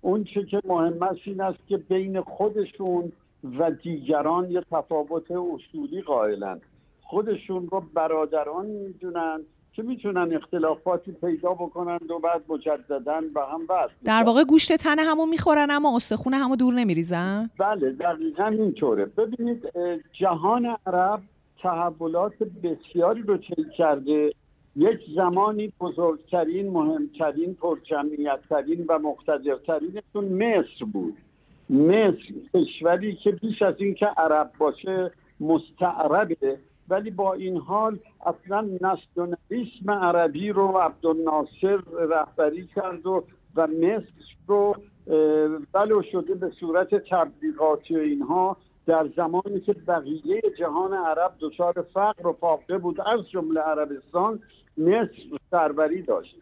[0.00, 3.12] اون چه که مهم است این است که بین خودشون
[3.58, 6.60] و دیگران یه تفاوت اصولی قائلن.
[7.02, 9.40] خودشون رو برادران می‌دونن
[9.80, 14.98] که می‌تونن اختلافاتی پیدا بکنند و بعد مجددا به هم بست در واقع گوشت تن
[14.98, 19.04] همو می‌خورن اما استخون همو دور نمیریزن؟ بله دقیقا اینطوره.
[19.06, 19.72] ببینید
[20.12, 21.20] جهان عرب
[21.62, 24.32] تحولات بسیاری رو طی کرده.
[24.76, 31.16] یک زمانی بزرگترین مهمترین پرجمعیتترین و مقتدرترینشون مصر بود.
[31.70, 35.10] مصر کشوری که بیش از اینکه عرب باشه
[35.40, 36.58] مستعربه.
[36.90, 41.80] ولی با این حال اصلا نسیونالیسم عربی رو عبدالناصر
[42.10, 43.24] رهبری کرد و
[43.56, 44.76] و مصر رو
[45.74, 52.32] ولو شده به صورت تبلیغاتی اینها در زمانی که بقیه جهان عرب دچار فقر و
[52.32, 53.00] فاقه بود.
[53.00, 54.40] از جمله عربستان
[54.78, 56.36] مصر سروری داشت.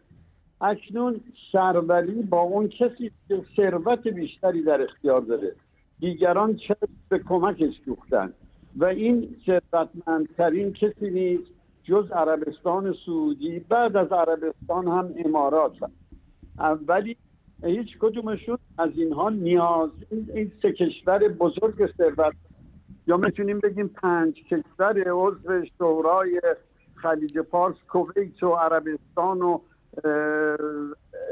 [0.61, 1.21] اکنون
[1.51, 5.55] سروری با اون کسی که ثروت بیشتری در اختیار داره.
[5.99, 6.75] دیگران چه
[7.09, 8.33] به کمکش دوختن؟
[8.75, 11.51] و این ثروتمندترین کسی نیست
[11.83, 15.71] جز عربستان سعودی بعد از عربستان هم امارات
[16.87, 17.17] ولی
[17.63, 22.33] هیچ کدومشون از اینها نیاز این سه کشور بزرگ ثروت.
[23.07, 26.41] یا می‌تونیم بگیم پنج کشور عضو شورای
[26.95, 29.59] خلیج فارس کویت و عربستان و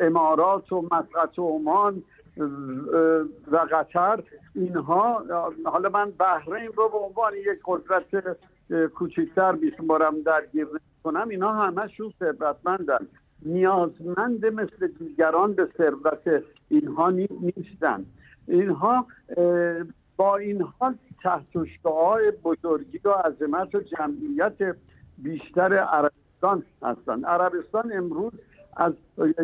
[0.01, 2.03] امارات و مسقط و عمان.
[3.51, 4.23] و قطر
[4.55, 5.23] اینها
[5.65, 8.37] حالا من بحرین رو به عنوان یک قدرت
[8.87, 10.67] کوچکتر بیشمارم درگیر
[11.03, 13.07] کنم اینها همشون ثروتمندن.
[13.45, 18.05] نیازمند مثل دیگران به ثروت اینها نیستن.
[18.47, 19.05] اینها
[20.17, 24.75] با این حال تحت های بزرگی و عظمت و جمعیت
[25.17, 28.31] بیشتر عربستان هستند عربستان امروز
[28.77, 28.93] از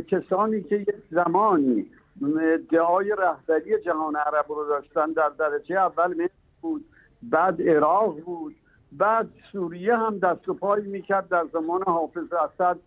[0.08, 1.86] کسانی که یک زمانی
[2.22, 6.86] ادعای رهبری جهان عرب رو داشتن در درجه اول مصر بود
[7.24, 8.56] بعد عراق بود
[8.92, 12.80] بعد سوریه هم دست و پای می‌کرد در زمان حافظ اسد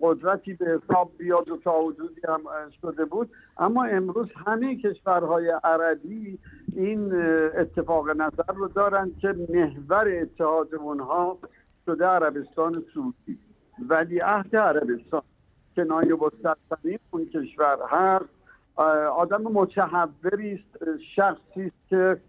[0.00, 2.40] قدرتی به حساب بیاد و تا حدودی هم
[2.82, 3.30] شده بود.
[3.58, 6.38] اما امروز همه کشورهای عربی
[6.76, 7.14] این
[7.56, 11.38] اتفاق نظر رو دارند که محور اتحاد اونها
[11.86, 13.38] شده عربستان سعودی.
[13.88, 15.22] ولی عهد عربستان
[15.74, 18.37] که نایب السلطنه اون کشور هست.
[19.16, 20.84] آدم متحوری است
[21.16, 22.20] شخصی است که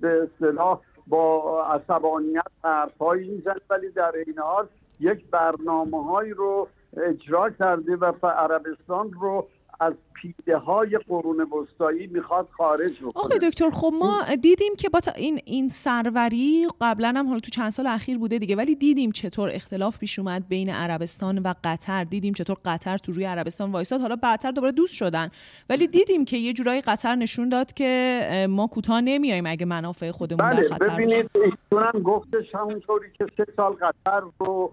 [0.00, 4.66] به اصطلاح با عصبانیت حرفهایی می‌زنه ولی در این حال
[5.00, 9.46] یک برنامه هایی رو اجرا کرده و عربستان رو
[9.80, 13.12] از پیده های قرون وسطایی می‌خواد خارج بکنه.
[13.14, 17.70] آقای دکتر خب ما دیدیم که با این این سروری قبلا هم حالا تو چند
[17.70, 22.04] سال اخیر بوده دیگه ولی دیدیم چطور اختلاف پیش اومد بین عربستان و قطر.
[22.04, 24.00] دیدیم چطور قطر تو روی عربستان وایساد.
[24.00, 25.28] حالا بعدتر دوباره دوست شدن.
[25.70, 30.50] ولی دیدیم که یه جورایی قطر نشون داد که ما کوتاه نمیایم اگه منافع خودمون
[30.50, 31.30] بله در خطر ببینید
[31.72, 34.72] هم گفتش همونطوری که سه سال قطر رو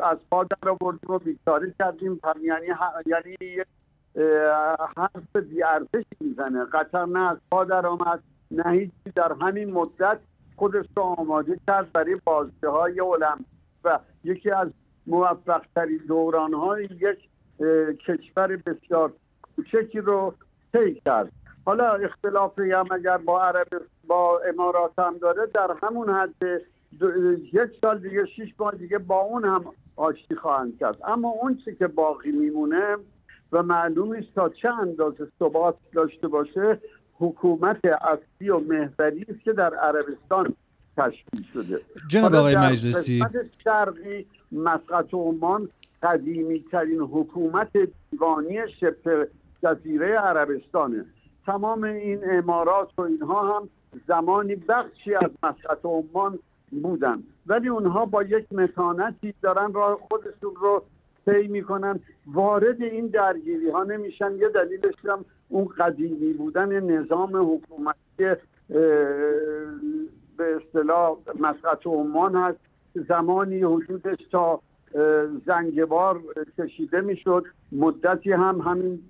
[0.00, 2.20] از پا در آوردیم و بیکاری کردیم.
[2.42, 2.66] یعنی
[3.06, 3.36] یعنی
[4.96, 6.64] حرف بیارزش می‌زنه.
[6.64, 7.82] قطر نه از پا در
[8.50, 8.92] نه هیچی.
[9.14, 10.18] در همین مدت
[10.56, 13.46] خودش رو آماده کرد برای بازده های المپیک
[13.84, 14.68] و یکی از
[15.06, 17.28] موفق ترین دوران های یک
[18.06, 19.12] کشور بسیار
[19.56, 20.34] کوچکی رو
[20.72, 21.32] طی کرد.
[21.64, 23.68] حالا اختلافی هم اگر با عرب
[24.06, 26.62] با امارات هم داره در همون حد
[27.52, 29.64] یک سال دیگه شیش ماه دیگه با اون هم
[29.96, 30.98] آشتی خواهند کرد.
[31.04, 32.96] اما اون چی که باقی میمونه
[33.52, 36.80] و معلوم است تا چه اندازه ثبات داشته باشه
[37.18, 40.54] حکومت اصلی و محوری است که در عربستان
[40.96, 41.80] تشکیل شده.
[42.08, 43.24] جناب آقای مجلسی.
[43.64, 45.68] شرقی مسقط و عمان
[46.02, 47.70] قدیمی ترین حکومت
[48.10, 49.28] دیوانی شبه
[49.62, 51.04] جزیره عربستانه.
[51.46, 53.68] تمام این امارات و اینها هم
[54.08, 56.38] زمانی بخشی از مسقط و عمان
[56.82, 57.22] بودن.
[57.46, 60.84] ولی اونها با یک متانتی دارن راه خودشون رو
[61.26, 64.34] طی می‌کنن وارد این درگیری ها نمیشن.
[64.34, 68.40] یه دلیلش هم اون قدیمی بودن نظام حکومتی
[70.36, 72.58] به اصطلاح مسقط عمان هست.
[73.08, 74.60] زمانی حدودش تا
[75.46, 76.20] زنگبار
[76.58, 77.44] کشیده می‌شد.
[77.72, 79.02] مدتی هم همین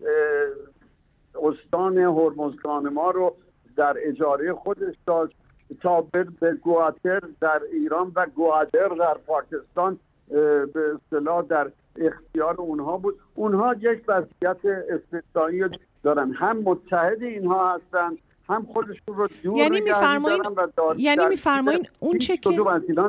[1.43, 3.35] استان هرمزگان ما رو
[3.77, 5.37] در اجاره خودش داشت
[5.81, 6.01] تا
[6.41, 9.99] به گواتر در ایران و گوادر در پاکستان
[10.75, 13.19] به اصطلاح در اختیار اونها بود.
[13.35, 15.65] اونها یک وضعیت استثنایی
[16.03, 16.33] دارن.
[16.33, 18.17] هم متحد اینها هستن
[18.49, 20.43] هم خودشون رو دور یعنی میفرمایین
[20.97, 22.51] یعنی میفرمایین اون چه که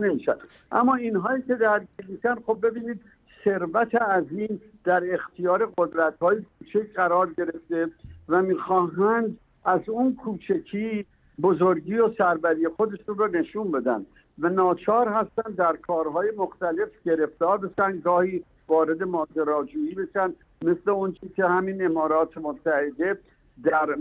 [0.01, 0.35] نمیشن
[0.71, 3.01] اما اینهایی که در میشن خب ببینید
[3.45, 7.87] ثروت عظیم در اختیار قدرت های کوچک قرار گرفته
[8.29, 11.05] و می‌خواهند از اون کوچکی
[11.41, 14.05] بزرگی و سربری خودشون رو نشون بدن
[14.39, 17.99] و ناچار هستن در کارهای مختلف گرفتار بشن.
[17.99, 20.33] گاهی وارد ماجراجویی بشن.
[20.61, 23.17] مثل اون که همین امارات متحده
[23.63, 23.97] در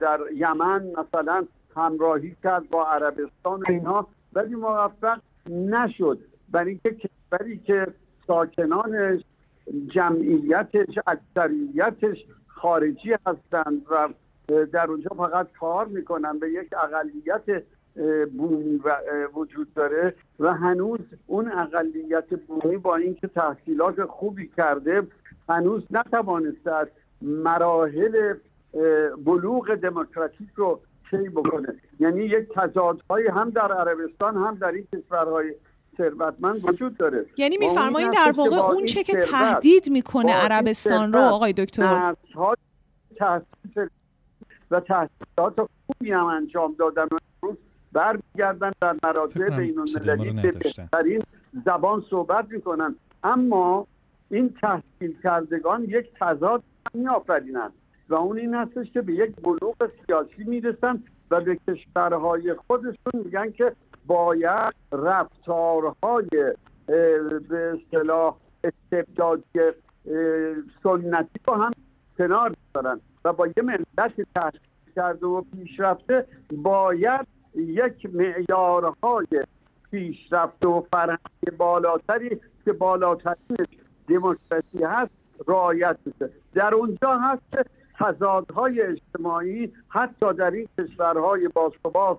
[0.00, 5.20] در یمن مثلا همراهی کرد با عربستان و اینها ولی موفق
[5.50, 6.18] نشد.
[6.50, 7.86] برای اینکه کشوری که
[8.26, 9.20] ساکنانش
[9.86, 14.08] جمعیتش اکثریتش خارجی هستند و
[14.72, 17.62] در اونجا فقط کار می‌کنن به یک اقلیت
[18.36, 18.80] بومی
[19.34, 25.02] وجود داره و هنوز اون اقلیت بومی با اینکه تحصیلات خوبی کرده
[25.48, 26.88] هنوز نتوانسته از
[27.22, 28.34] مراحل
[29.24, 30.80] بلوغ دموکراتیک رو
[31.10, 31.74] طی بکنه.
[32.00, 35.54] یعنی یک تضادهایی هم در عربستان هم در این کشورهای
[35.98, 37.26] ثروتمند وجود داره.
[37.36, 42.14] یعنی میفرمایید در واقع اون چه که تهدید می‌کنه عربستان رو آقای دکتر؟
[44.70, 47.18] و تحصیلات خوبی هم انجام دادن و
[47.92, 51.22] برمیگردن در مراتع بین المللی بهترین
[51.64, 52.96] زبان صحبت می‌کنن.
[53.24, 53.86] اما
[54.30, 56.62] این تحصیل کردگان یک تضاد
[56.94, 57.72] میآفرینند
[58.08, 63.50] و اون این هستش که به یک بلوغ سیاسی می‌رسن و به کشورهای خودشون میگن
[63.50, 63.72] که
[64.06, 66.28] باید رفتارهای
[67.48, 69.60] به اصطلاح استبدادی
[70.82, 71.72] سنتی رو هم
[72.18, 74.60] کنار بذارن و با یه ملت تحصیل
[74.96, 77.26] کرده و پیشرفته باید
[77.62, 79.44] یک معیارهای
[79.90, 83.68] پیشرفته و فرهنگ بالاتری که بالاترینش
[84.08, 85.10] دموکراسی هست
[85.48, 87.64] رعایت بشه در اونجا هست که
[87.98, 92.18] تضادهای اجتماعی حتی در این کشورهای باثبات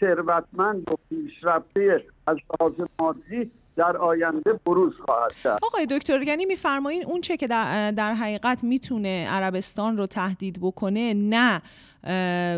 [0.00, 5.58] ثروتمند و پیشرفته از لحاظ مادی در آینده بروز خواهد کرد.
[5.62, 11.14] آقای دکتر یعنی میفرمایین اون چه که در, در حقیقت می‌تونه عربستان رو تهدید بکنه
[11.14, 11.62] نه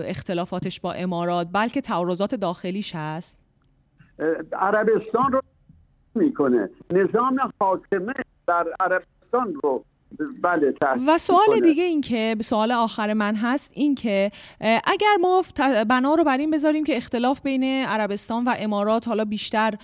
[0.08, 3.40] اختلافاتش با امارات بلکه تعارضات داخلیش هست؟
[4.52, 5.40] عربستان رو
[6.14, 6.70] می‌کنه.
[6.90, 8.14] نظام حاکمه
[8.46, 9.84] در عربستان رو
[10.42, 10.74] بله
[11.06, 14.30] و سوال دیگه این که سوال آخر من هست این که
[14.84, 15.44] اگر ما
[15.88, 19.74] بنا رو بر این بذاریم که اختلاف بین عربستان و امارات حالا بیشتر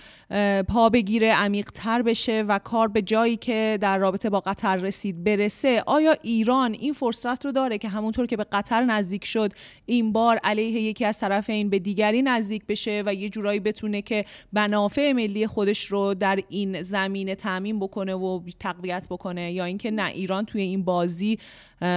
[0.67, 5.83] پا بگیره عمیقتر بشه و کار به جایی که در رابطه با قطر رسید برسه
[5.85, 9.53] آیا ایران این فرصت رو داره که همونطور که به قطر نزدیک شد
[9.85, 14.25] این بار علیه یکی از طرفین به دیگری نزدیک بشه و یه جورایی بتونه که
[14.53, 20.11] منافع ملی خودش رو در این زمینه تعمین بکنه و تقویت بکنه یا اینکه نه
[20.23, 21.37] ایران توی این بازی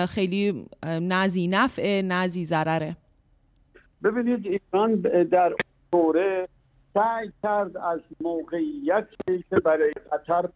[0.08, 2.96] خیلی نزی نفع نزی ضرره.
[4.04, 4.94] ببینید ایران
[5.30, 5.52] در
[5.92, 6.48] دوره
[6.94, 9.06] سعی کرد از موقعیت
[9.50, 10.48] که برای قطر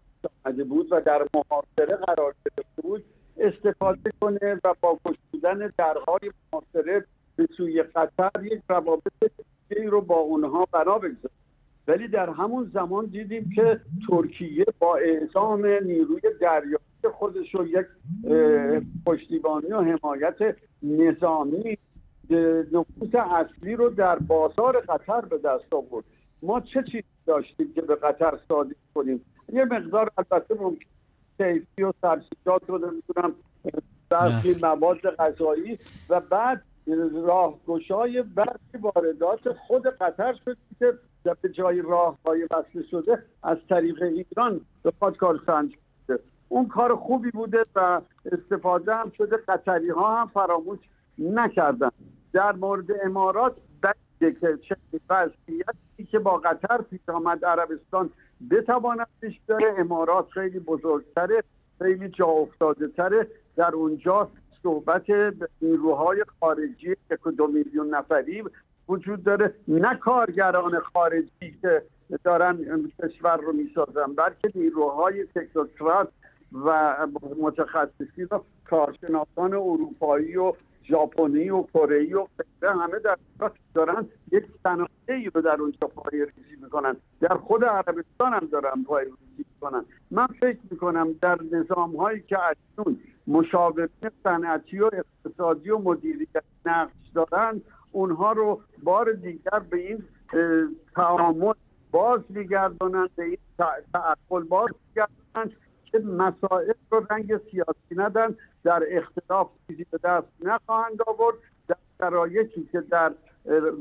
[0.45, 3.05] آمده بود و در محاصره قرار گرفته بود
[3.37, 7.05] استفاده کنه و با گشودن درهای محاصره
[7.37, 9.03] به سوی قطر یک روابط
[9.87, 11.35] رو با اونها بنا بگذاره
[11.89, 17.87] ولی در همون زمان دیدیم که ترکیه با اعزام نیروی دریایی خودش رو یک
[19.07, 21.79] پشتیبانی و حمایت نظامی
[22.73, 26.05] نفوس اصلی رو در بازار قطر به دست آورد.
[26.43, 30.87] ما چه چیزی داشتیم که به قطر صادق کنیم؟ یه مقدار البته ممکن
[31.39, 33.35] سیفی و سرسیجات رو نمی‌دونم
[34.09, 35.79] برخی مواد غذایی
[36.11, 36.63] و بعد
[37.13, 40.93] راهگشای برخی واردات خود قطر شد که
[41.43, 45.77] به جای راه های وصل شده از طریق ایران بخواد کار سنج
[46.53, 48.01] اون کار خوبی بوده و
[48.33, 49.37] استفاده هم شده.
[49.37, 50.79] قطری ها هم فراموش
[51.19, 51.91] نکردن.
[52.33, 54.77] در مورد امارات بده که چه
[55.11, 58.11] وضعیتی که با قطر پیش آمد عربستان
[58.51, 61.43] بتواند پیش داره امارات خیلی بزرگتره
[61.79, 63.27] خیلی جا افتاده تره
[63.57, 64.31] در اونجا
[64.63, 65.05] صحبت
[65.63, 68.45] نیروهای خارجی یک دو میلیون نفری
[68.89, 69.55] وجود داره.
[69.69, 71.83] نه کارگران خارجی که
[72.25, 72.59] دارن
[73.03, 76.09] کشور رو می‌سازن بلکه نیروهای تکنوکرات
[76.53, 76.97] و
[77.41, 80.53] متخصصی و کارشناسان اروپایی و
[80.85, 82.27] ژاپنی و کره و
[82.63, 83.17] همه در
[83.75, 86.97] دارن یک صنایعی رو در اونجا پای ریزی می‌کنن.
[87.21, 89.85] در خود عربستان هم دارن پای ریزی می‌کنن.
[90.11, 93.89] من فکر می‌کنم در نظام هایی که اکنون مشاورین
[94.25, 97.61] صنعتی و اقتصادی و مدیریت نقش دارن
[97.93, 100.05] اونها رو بار دیگر به این
[100.95, 101.53] تعامل
[101.91, 103.39] باز میگردانند به این
[103.93, 105.57] تعقل باز میگردانند
[105.93, 111.37] که مسائل رو رنگ سیاسی ندن در اختلاف چیزی به دست نخواهند آورد.
[111.69, 113.13] در شرایطی که در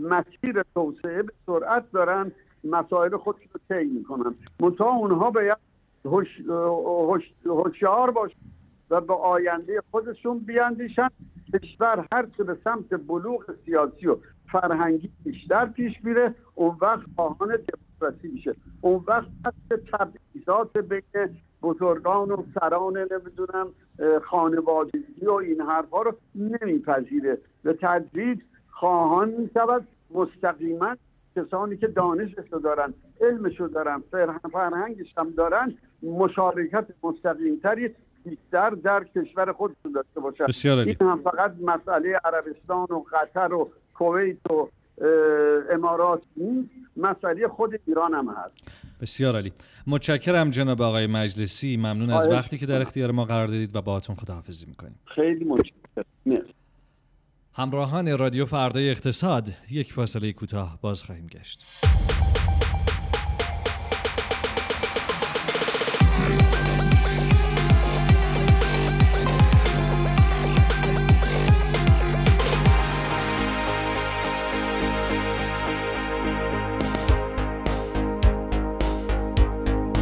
[0.01, 2.31] مسیر توسعه به سرعت دارن
[2.63, 4.35] مسائل خودش رو طی می‌کنن.
[4.59, 5.57] منتها اونها باید
[7.45, 8.39] هوشیار باشن
[8.89, 11.07] و به آینده خودشون بیاندیشن.
[11.53, 14.17] کشور هر چه به سمت بلوغ سیاسی و
[14.51, 18.55] فرهنگی بیشتر پیش میره اون وقت خواهان دموکراسی میشه.
[18.81, 19.27] اون وقت
[19.91, 23.67] تبعیضات بین بزرگان و سران نمی‌دونم
[24.25, 27.37] خانوادگی و این حرفها رو نمیپذیره.
[27.63, 28.39] به تدریج
[28.69, 30.95] خواهان می‌شود مستقیما
[31.35, 34.03] کسانی که دانشش رو دارن علمش رو دارن
[34.51, 40.45] فرهنگش هم دارن مشارکت مستقیمتری بیشتر در کشور خودشون داشته باشن.
[40.69, 44.67] این هم فقط مسئله عربستان و قطر و کویت و
[45.73, 46.69] امارات نیست.
[46.97, 48.71] مسئله خود ایران هم هست.
[49.01, 49.53] بسیار عالی.
[49.87, 51.77] متشکرم جناب آقای مجلسی.
[51.77, 54.99] ممنون از وقتی که در اختیار ما قرار دادید و باهاتون خداحافظی می‌کنیم.
[55.15, 56.45] خیلی متشکرم.
[57.53, 61.85] همراهان رادیو فردای اقتصاد یک فاصله کوتاه باز خواهیم گشت.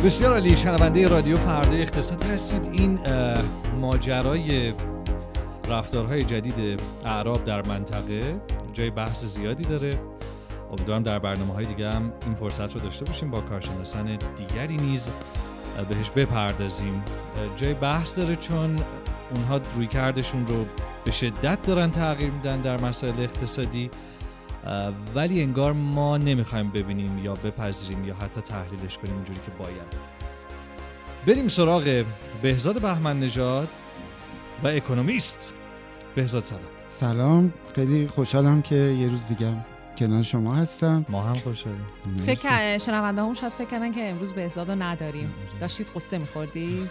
[0.05, 2.69] بسیار عالی شنونده رادیو فردا اقتصاد هستید.
[2.71, 2.99] این
[3.81, 4.73] ماجرای
[5.69, 8.41] رفتارهای جدید اعراب در منطقه
[8.73, 9.91] جای بحث زیادی داره.
[10.69, 15.09] امیدوارم در برنامه های دیگه هم این فرصت رو داشته باشیم با کارشناسان دیگری نیز
[15.89, 17.03] بهش بپردازیم.
[17.55, 18.75] جای بحث داره چون
[19.35, 20.65] اونها روی کردشون رو
[21.05, 23.89] به شدت دارن تغییر میدن در مسائل اقتصادی.
[25.15, 30.17] ولی انگار ما نمی‌خوایم ببینیم یا بپذیریم یا حتی تحلیلش کنیم اونجوری که باید.
[31.27, 32.03] بریم سراغ
[32.41, 33.67] بهزاد بهمن نژاد
[34.63, 35.53] و اکونومیست.
[36.15, 36.61] بهزاد سلام.
[36.87, 37.53] سلام.
[37.75, 39.53] خیلی خوشحالم که یه روز دیگه
[39.97, 41.05] کنار شما هستم.
[41.09, 41.85] ما هم خوشحالیم
[42.25, 45.33] فکر شنونده هم شاید فکر کردن که امروز بهزاد رو نداریم.
[45.61, 46.79] داشتید قصه میخوردی؟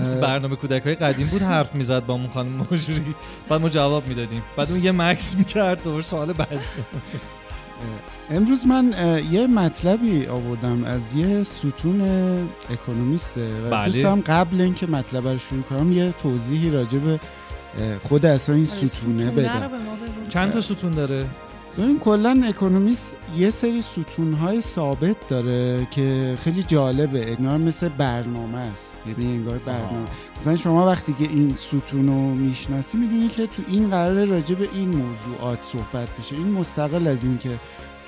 [0.00, 3.14] مثل برنامه کودک های قدیم بود حرف می‌زد با اون خانم مجری.
[3.48, 4.42] بعد ما جواب می‌دادیم.
[4.56, 6.60] بعد اون یه مکس می‌کرد دوباره سوال بعد
[8.30, 8.94] امروز من
[9.30, 12.00] یه مطلبی آوردم از یه ستون
[12.70, 13.92] اکونومیسته و بله.
[13.92, 17.20] دوستم قبل اینکه مطلب رو شروع کنم یه توضیحی راجع به
[18.08, 19.70] خود اصلا این ستونه بدم.
[20.28, 21.24] چند تا ستون داره؟
[21.78, 27.36] ببین کلا اکونومیست یه سری ستونهای ثابت داره که خیلی جالبه.
[27.38, 28.96] انگار مثل برنامه است.
[29.06, 30.08] یعنی انگار برنامه.
[30.36, 34.68] مثلا شما وقتی که این ستون رو می‌شناسی می‌دونی که تو این قرار راجع به
[34.74, 37.50] این موضوعات صحبت بشه این مستقل از این که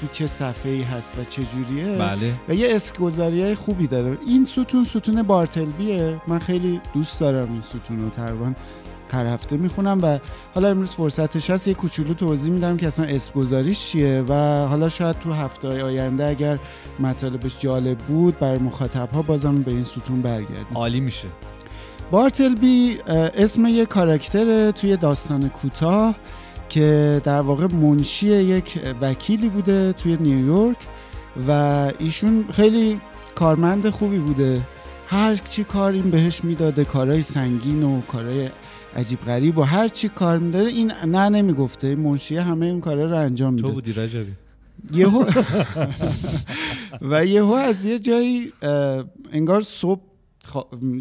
[0.01, 2.33] تو چه صفحه ای هست و چه جوریه بله.
[2.49, 4.19] و یه اسکگذاری های خوبی داره.
[4.27, 6.17] این ستون ستون بارتلبیه.
[6.27, 8.53] من خیلی دوست دارم این ستون رو تقریبا
[9.13, 10.19] هر هفته می‌خونم و
[10.55, 14.35] حالا امروز فرصتش هست یه کوچولو توضیح میدم که اصلا اسم گذاریش چیه و
[14.67, 16.59] حالا شاید تو هفته آینده اگر
[17.01, 20.75] مطالبش جالب بود برای مخاطب ها بازم به این ستون برگردیم.
[20.75, 21.29] عالی میشه.
[22.11, 26.15] بارتلبی اسم یه کاراکتر توی داستان کوتاه
[26.69, 30.77] که در واقع منشی یک وکیلی بوده توی نیویورک
[31.49, 31.53] و
[31.99, 33.01] ایشون خیلی
[33.35, 34.61] کارمند خوبی بوده.
[35.07, 38.49] هر چی کار این بهش می‌داده کارهای سنگین و کارهای
[38.97, 43.17] عجیب غریب و هر چی کار می‌داده این نه نمی‌گفته منشی همه این کارا رو
[43.17, 43.69] انجام میده.
[43.69, 44.33] تو بودی رجبی.
[44.95, 45.25] یهو
[47.03, 48.53] و یهو از یه جایی
[49.33, 50.01] انگار صبح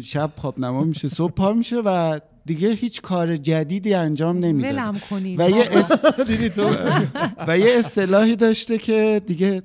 [0.02, 5.40] شب خواب نما میشه صبح پا میشه و دیگه هیچ کار جدیدی انجام نمی‌داد کنید.
[5.40, 5.68] و یه.
[5.70, 6.04] اس...
[6.28, 6.70] دیدی تو؟
[7.48, 9.62] و یه اصطلاحی داشته که دیگه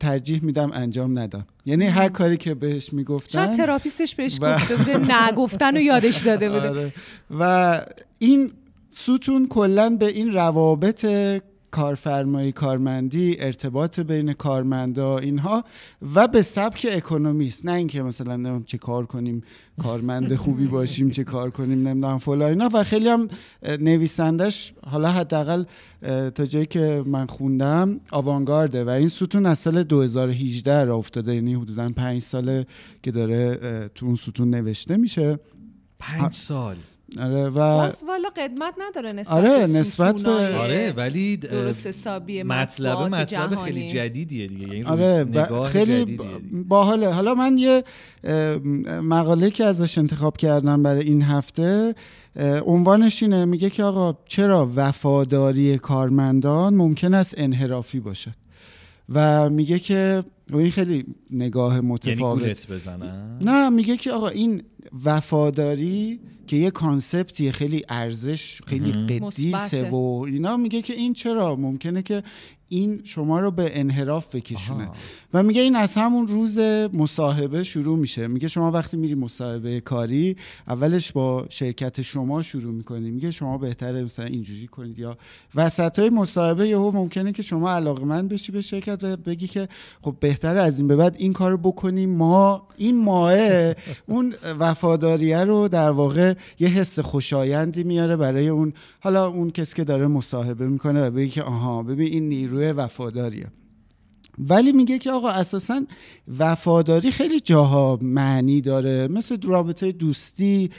[0.00, 1.46] ترجیح میدم انجام ندم.
[1.66, 4.98] یعنی هر کاری که بهش شاید می‌گفتن تراپیستش بهش و- گفته بوده
[5.28, 6.68] نگفتن و یادش داده بوده.
[6.70, 6.92] آره.
[7.38, 7.80] و
[8.18, 8.50] این
[8.90, 11.06] ستون کلا به این روابط
[11.76, 15.64] کارفرمایی کارمندی ارتباط بین کارمندا اینها
[16.14, 17.66] و به سبک اکونومیست.
[17.66, 19.42] نه اینکه مثلا نمی‌دونم چه کار کنیم
[19.82, 22.70] کارمند خوبی باشیم چه کار کنیم نمی‌دونم فلان اینا.
[22.72, 23.28] و خیلی هم
[23.80, 25.64] نویسندش حالا حداقل
[26.34, 28.84] تا جایی که من خوندم آوانگارده.
[28.84, 31.34] و این ستون از سال 2018 را افتاده.
[31.34, 32.66] یعنی حدودا پنج ساله
[33.02, 35.38] که داره تو اون ستون نوشته میشه.
[35.98, 36.76] پنج سال.
[37.20, 42.42] آره و باز والا قدمت نداره نسبت آره، به نسبت به- آره ولی درست حسابی
[42.42, 43.54] مطلب مطلب.
[43.54, 46.26] خیلی جدیدیه دیگه یعنی آره نگاه خیلی جدیدیه.
[46.68, 47.84] باحاله حالا من یه
[49.02, 51.94] مقاله که ازش انتخاب کردم برای این هفته
[52.66, 58.34] عنوانش اینه میگه که آقا چرا وفاداری کارمندان ممکن است انحرافی باشد
[59.08, 64.62] و میگه که این خیلی نگاه یعنی متفاوت گولت بزنن نه میگه که آقا این
[65.04, 69.90] وفاداری که یه کانسپتی خیلی ارزش خیلی قدیسه.
[69.90, 72.22] و اینا میگه که این چرا ممکنه که
[72.68, 74.84] این شما رو به انحراف بکشونه.
[74.84, 74.94] آها.
[75.34, 76.58] و میگه این از همون روز
[76.92, 78.26] مصاحبه شروع میشه.
[78.26, 80.36] میگه شما وقتی میری مصاحبه کاری
[80.68, 83.10] اولش با شرکت شما شروع می‌کنی.
[83.10, 85.18] میگه شما بهتره مثلا اینجوری کنید یا
[85.54, 89.68] وسط های مصاحبه یهو ممکنه که شما علاقمند بشی به شرکت و بگی که
[90.02, 92.10] خب بهتره از این به بعد این کارو بکنیم.
[92.10, 93.34] ما این ماه
[94.06, 99.84] اون وفاداریه رو در واقع یه حس خوشایندی میاره برای اون حالا اون کسی که
[99.84, 103.52] داره مصاحبه می‌کنه و بگی که آها ببین این نیروی وفاداریه.
[104.38, 105.82] ولی میگه که آقا اساسا
[106.38, 109.08] وفاداری خیلی جاها معنی داره.
[109.08, 110.70] مثل رابطه دوستی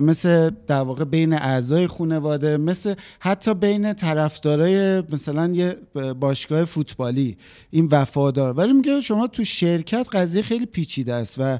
[0.00, 5.76] مثل در واقع بین اعضای خانواده مثل حتی بین طرفدارای مثلا یه
[6.20, 7.36] باشگاه فوتبالی.
[7.70, 8.52] این وفادار.
[8.52, 11.58] ولی میگه شما تو شرکت قضیه خیلی پیچیده است و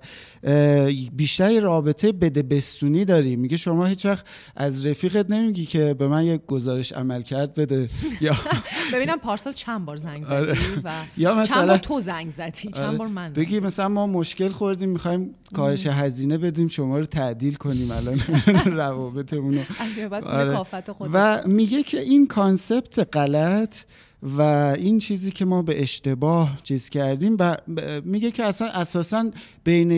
[1.13, 3.37] بیشتر رابطه بده بستونی داری.
[3.37, 4.25] میگه شما هیچ وقت
[4.57, 7.89] از رفیقت نمیگی که به من یه گزارش عمل کرد بده.
[8.21, 8.37] یا
[8.93, 10.59] ببینم پارسال چند بار زنگ زدی آره.
[10.85, 10.91] و
[11.23, 12.99] یا چند مثلا- بار تو زنگ زدی؟ چند آره.
[12.99, 17.91] بار من بگی مثلا ما مشکل خوردیم می‌خوایم کاهش هزینه بدیم شما رو تعدیل کنیم
[17.91, 18.19] الان
[18.79, 19.61] روابطمون رو.
[20.25, 20.53] آره.
[21.13, 23.77] و میگه که این کانسپت غلط.
[24.23, 24.43] و
[24.79, 27.57] این چیزی که ما به اشتباه چیز کردیم و
[28.05, 29.31] میگه که اصلا اساسا
[29.65, 29.91] بین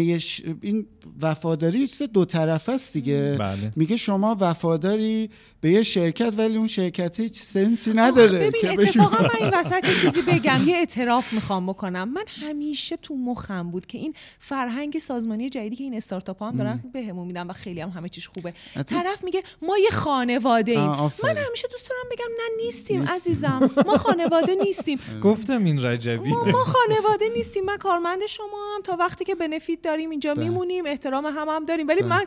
[0.62, 0.86] این
[1.22, 3.36] وفاداری یه چیز دو طرفه است دیگه.
[3.40, 3.72] بله.
[3.76, 8.50] میگه شما وفاداری به یه شرکت ولی اون شرکت هیچ سنسی نداره.
[8.50, 12.08] ببین اتفاقا من این وسط چیزی بگم یه اعتراف می‌خوام بکنم.
[12.08, 16.56] من همیشه تو مخم بود که این فرهنگ سازمانی جدیدی که این استارتاپ ها هم
[16.56, 18.54] دارن بهمون میدن و خیلی هم همه چیش خوبه.
[18.86, 20.90] طرف میگه ما یه خانواده ایم.
[21.24, 23.70] من همیشه دوست دارم بگم نه نیستیم عزیزم.
[23.86, 24.98] ما خانواده نیستیم.
[25.24, 26.28] گفتم این رجبی.
[26.28, 27.64] ما, ما خانواده نیستیم.
[27.64, 28.82] من کارمند شما هم.
[28.82, 30.86] تا وقتی که بنفیت داریم اینجا میمونیم.
[30.86, 31.88] احترام هم هم داریم.
[31.88, 32.26] ولی من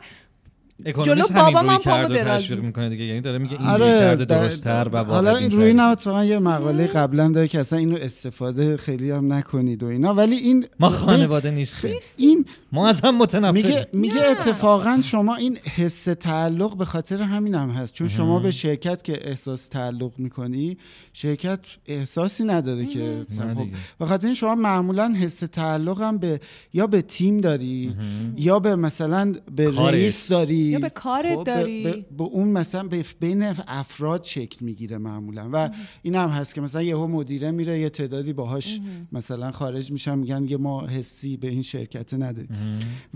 [0.86, 3.04] اکونومیست جلو همین بابام روی کرد و دراز تشویق می‌کنه دیگه.
[3.04, 5.50] یعنی داره میگه این آره روی کرده در- درست‌تر و حالا این.
[5.50, 9.86] روی نه اتفاقا یه مقاله قبلا داره که اصلا اینو استفاده خیلی هم نکنید و
[9.86, 10.14] اینا.
[10.14, 11.94] ولی این ما خانواده نیستیم.
[12.16, 13.66] این ما از هم متنفریم.
[13.66, 17.94] میگه میگه اتفاقا شما این حس تعلق به خاطر همین هم هست.
[17.94, 20.78] چون شما به شرکت که احساس تعلق می‌کنی
[21.12, 23.76] شرکت احساسی نداره که خب دیگه.
[23.98, 26.40] به خاطر این شما معمولا حس تعلق هم به
[26.72, 27.94] یا به تیم داری
[28.36, 29.70] یا به مثلا به.
[29.70, 31.82] رئیس داری یا به کارت خب، به- داری.
[31.84, 35.48] به, به اون مثلا به بین افراد شکل می‌گیره معمولا.
[35.52, 35.70] و
[36.02, 38.80] این هم هست که مثلا یهو مدیره میره یه تعدادی باهاش
[39.12, 42.48] مثلا خارج میشن میگن یه ما حسی به این شرکت نداریم.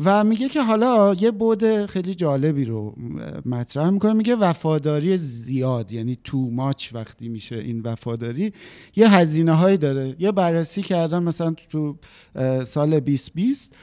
[0.05, 2.95] و میگه که حالا یه بود خیلی جالبی رو
[3.47, 8.53] مطرح می‌کنه میگه وفاداری زیاد یعنی تو ماچ وقتی میشه این وفاداری.
[8.97, 10.17] یه هزینه هایی داره.
[10.19, 11.97] یه بررسی کردن مثلا تو
[12.65, 13.79] سال 2020 اه،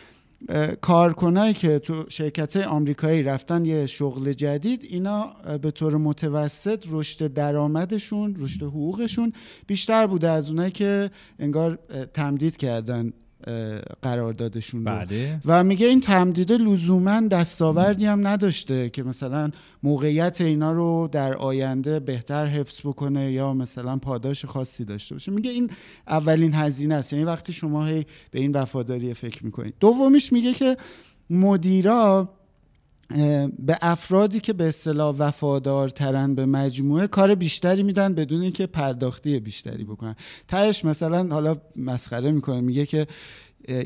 [0.81, 8.35] کارکنایی که تو شرکت آمریکایی رفتن یه شغل جدید اینا به طور متوسط رشد درآمدشون
[8.39, 9.33] رشد حقوقشون
[9.67, 11.79] بیشتر بوده از اونایی که انگار
[12.13, 13.13] تمدید کردن.
[14.01, 14.91] قراردادشون رو.
[14.91, 15.39] بله.
[15.45, 19.51] و میگه این تمدید لزوما دستاوردی هم نداشته که مثلا
[19.83, 25.31] موقعیت اینا رو در آینده بهتر حفظ بکنه یا مثلا پاداش خاصی داشته باشه.
[25.31, 25.69] میگه این
[26.07, 27.13] اولین هزینه است.
[27.13, 29.73] یعنی وقتی شما هی به این وفاداری فکر می‌کنید.
[29.79, 30.77] دومیش میگه که
[31.29, 32.29] مدیرا
[33.59, 39.83] به افرادی که به اصطلاح وفادارترن به مجموعه کار بیشتری میدن بدون اینکه پرداختی بیشتری
[39.83, 40.15] بکنن.
[40.47, 43.07] تهش مثلا حالا مسخره می‌کنه میگه که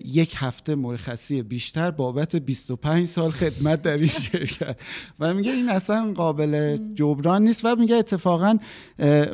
[0.06, 4.82] یک هفته مرخصی بیشتر بابت 25 سال خدمت در این شرکت.
[5.20, 8.58] و میگه این اصلا قابل جبران نیست و میگه اتفاقا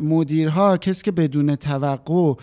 [0.01, 2.33] مدیرها کسی که بدون توقع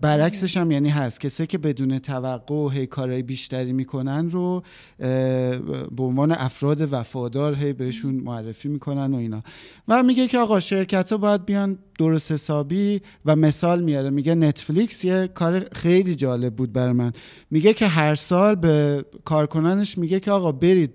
[0.00, 1.20] برعکسش هم یعنی هست.
[1.20, 4.62] کسی که بدون توقع هی کارهای بیشتری می‌کنن رو
[4.98, 9.42] به عنوان افراد وفادار هی بهشون معرفی می‌کنن و اینا.
[9.88, 14.10] و میگه که آقا شرکت ها باید بیان درست حسابی و مثال میاره.
[14.10, 17.12] میگه نتفلیکس یه کار خیلی جالب بود بر من.
[17.50, 20.90] میگه که هر سال به کارکنانش میگه که آقا برید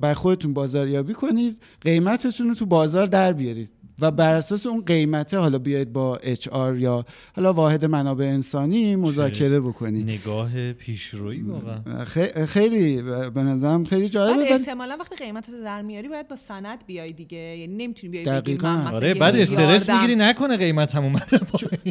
[0.00, 3.70] بر خودتون بازاریابی کنید قیمتتون رو تو بازار در بیارید.
[4.00, 7.04] و بر اساس اون قیمته حالا بیاید با اچ آر یا
[7.36, 12.04] حالا واحد منابع انسانی مذاکره بکنید نگاه پیشرویی واقعا.
[12.46, 13.02] خیلی
[13.34, 14.52] به نظرم خیلی جالبه.
[14.52, 17.38] احتمالا وقتی قیمت رو در میاری باید با سند بیای دیگه.
[17.38, 18.90] یعنی نمی‌تونی بیای دقیقاً.
[18.92, 21.40] آره بعد استرس می‌گیری نکنه قیمت هم اومده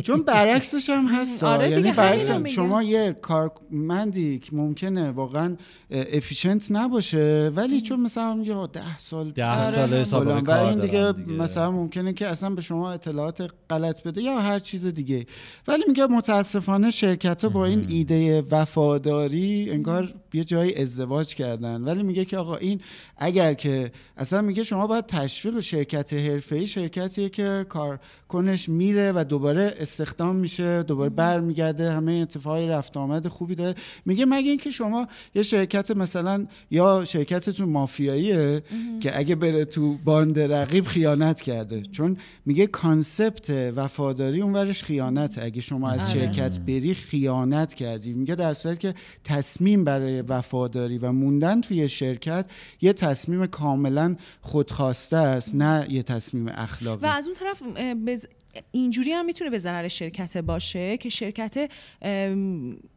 [0.02, 1.44] چون برعکسش هم هست.
[1.44, 5.56] آره یعنی برعکس شما یه کارمندی که ممکنه واقعا
[5.94, 11.72] افیشنت نباشه ولی چون مثلا میگه 10 سال 10 سال حساب و این دیگه مثلا
[11.72, 15.26] ممکنه که اصلا به شما اطلاعات غلط بده یا هر چیز دیگه.
[15.68, 21.82] ولی میگه متاسفانه شرکت ها با این ایده وفاداری انگار یه جایی ازدواج کردن.
[21.82, 22.82] ولی میگه که آقا این
[23.18, 29.76] اگر که اصلا میگه شما باید تشویق شرکت حرفه‌ای شرکتیه که کارکنش میره و دوباره
[29.80, 33.76] استخدام میشه دوباره برمیگرده همه اتفاقای رفت آمد خوبی داره.
[34.06, 38.64] میگه مگه اینکه شما یه شرکت مثلا یا شرکتتون مافیاییه
[39.00, 41.82] که اگه بره تو باند رقیب خیانت کرده.
[41.82, 46.14] چون میگه concept وفاداری اونورش خیانته اگه شما از آره.
[46.14, 48.14] شرکت بری خیانت کردی.
[48.14, 52.46] میگه در صورتی که تصمیم برای وفاداری و موندن توی شرکت
[52.82, 57.06] یه تصمیم کاملا خودخواسته است نه یه تصمیم اخلاقی.
[57.06, 57.64] و از اون طرف
[58.08, 58.26] بز...
[58.72, 61.72] اینجوری هم می‌تونه به ضرر شرکت باشه که شرکت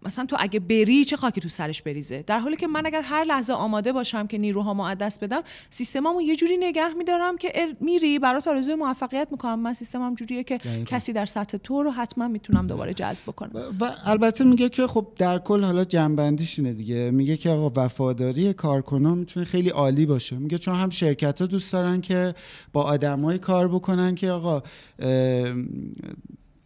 [0.03, 3.25] مثلا تو اگه بری چه خاکی تو سرش بریزه؟ در حالی که من اگر هر
[3.25, 8.49] لحظه آماده باشم که نیروها دست بدم سیستممو یه جوری نگه میدارم که میری برات
[8.49, 9.61] آرزوی موفقیت می‌کنم.
[9.61, 13.77] من سیستمم جوریه که کسی در سطح تو رو حتما می‌تونم دوباره جذب بکنم.
[13.81, 17.11] و البته میگه که خب در کل حالا جنبندیش اینه دیگه.
[17.11, 20.37] میگه که آقا وفاداری کارکنان می‌تونه خیلی عالی باشه.
[20.37, 22.35] میگه چون هم شرکت ها دوست دارن که
[22.73, 24.63] با آدمای کار بکنن که آقا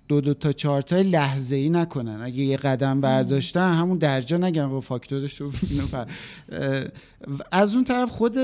[0.09, 2.20] دو دو تا چهار تا لحظه ای نکنن.
[2.22, 4.68] اگه یه قدم برداشتن همون درجا نگن.
[4.68, 5.53] با فاکتورش رو
[7.53, 8.37] از اون طرف خود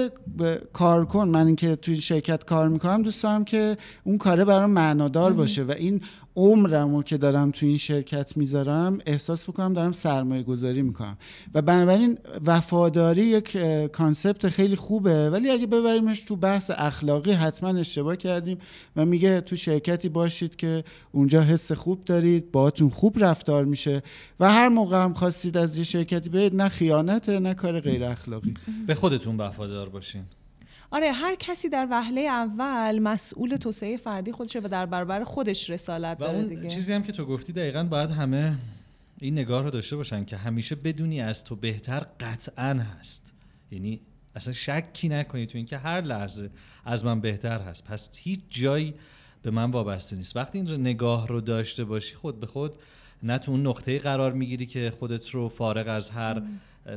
[0.73, 5.63] کارکن من اینکه توی شرکت کار می‌کنم دوست دارم که اون کاره برام معنادار باشه
[5.63, 6.01] و این
[6.37, 11.19] عمرم رو که دارم تو این شرکت می‌ذارم احساس بکنم دارم سرمایه گذاری می‌کنم.
[11.55, 13.57] و بنابراین وفاداری یک
[13.93, 15.31] کانسپت خیلی خوبه.
[15.31, 18.59] ولی اگه ببریمش تو بحث اخلاقی حتما اشتباه کردیم
[18.97, 24.03] و میگه تو شرکتی باشید که اونجا حس خوب دارید باهاتون خوب رفتار میشه
[24.41, 28.55] و هر موقع هم خواستید از یه شرکتی برید نه خیانته نه کار غیر اخلاقی.
[28.87, 30.23] به خودتون وفادار باشین.
[30.91, 36.19] آره هر کسی در وهله اول مسئول توسعه فردی خودشه و در برابر خودش رسالت
[36.19, 36.69] داره اون دیگه.
[36.69, 38.55] چیزی هم که تو گفتی دقیقا باید همه
[39.21, 43.35] این نگاه رو داشته باشن که همیشه بدونی از تو بهتر قطعا هست.
[43.71, 44.01] یعنی
[44.35, 46.51] اصلا شکی نکنی تو اینکه هر لحظه
[46.85, 47.85] از من بهتر هست.
[47.85, 48.95] پس هیچ جایی
[49.43, 50.37] به من وابسته نیست.
[50.37, 52.73] وقتی این نگاه رو داشته باشی خود به خود
[53.23, 56.43] نه تو اون نقطه قرار می‌گیری که خودت رو فارغ از هر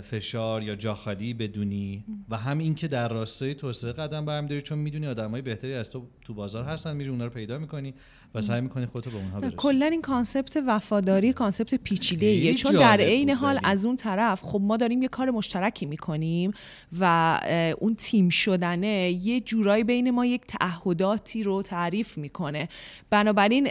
[0.04, 2.04] فشار یا جاخالی بدونی.
[2.30, 6.08] و هم این که در راستای توسعه قدم برمیداری چون می‌دونی آدمای بهتری از تو
[6.26, 7.94] تو بازار هستن میری اونها رو پیدا می‌کنی
[8.36, 9.56] و سعی می‌کنی خودتو به اونها برسی.
[9.58, 14.62] کلا این concept وفاداری concept پیچیده ایه چون در عین حال از اون طرف خب
[14.62, 16.52] ما داریم یه کار مشترکی می‌کنیم
[17.00, 17.40] و
[17.78, 22.70] اون تیم شدنه یه جورایی بین ما یک تعهداتی رو تعریف می‌کنه.
[23.10, 23.68] بنابراین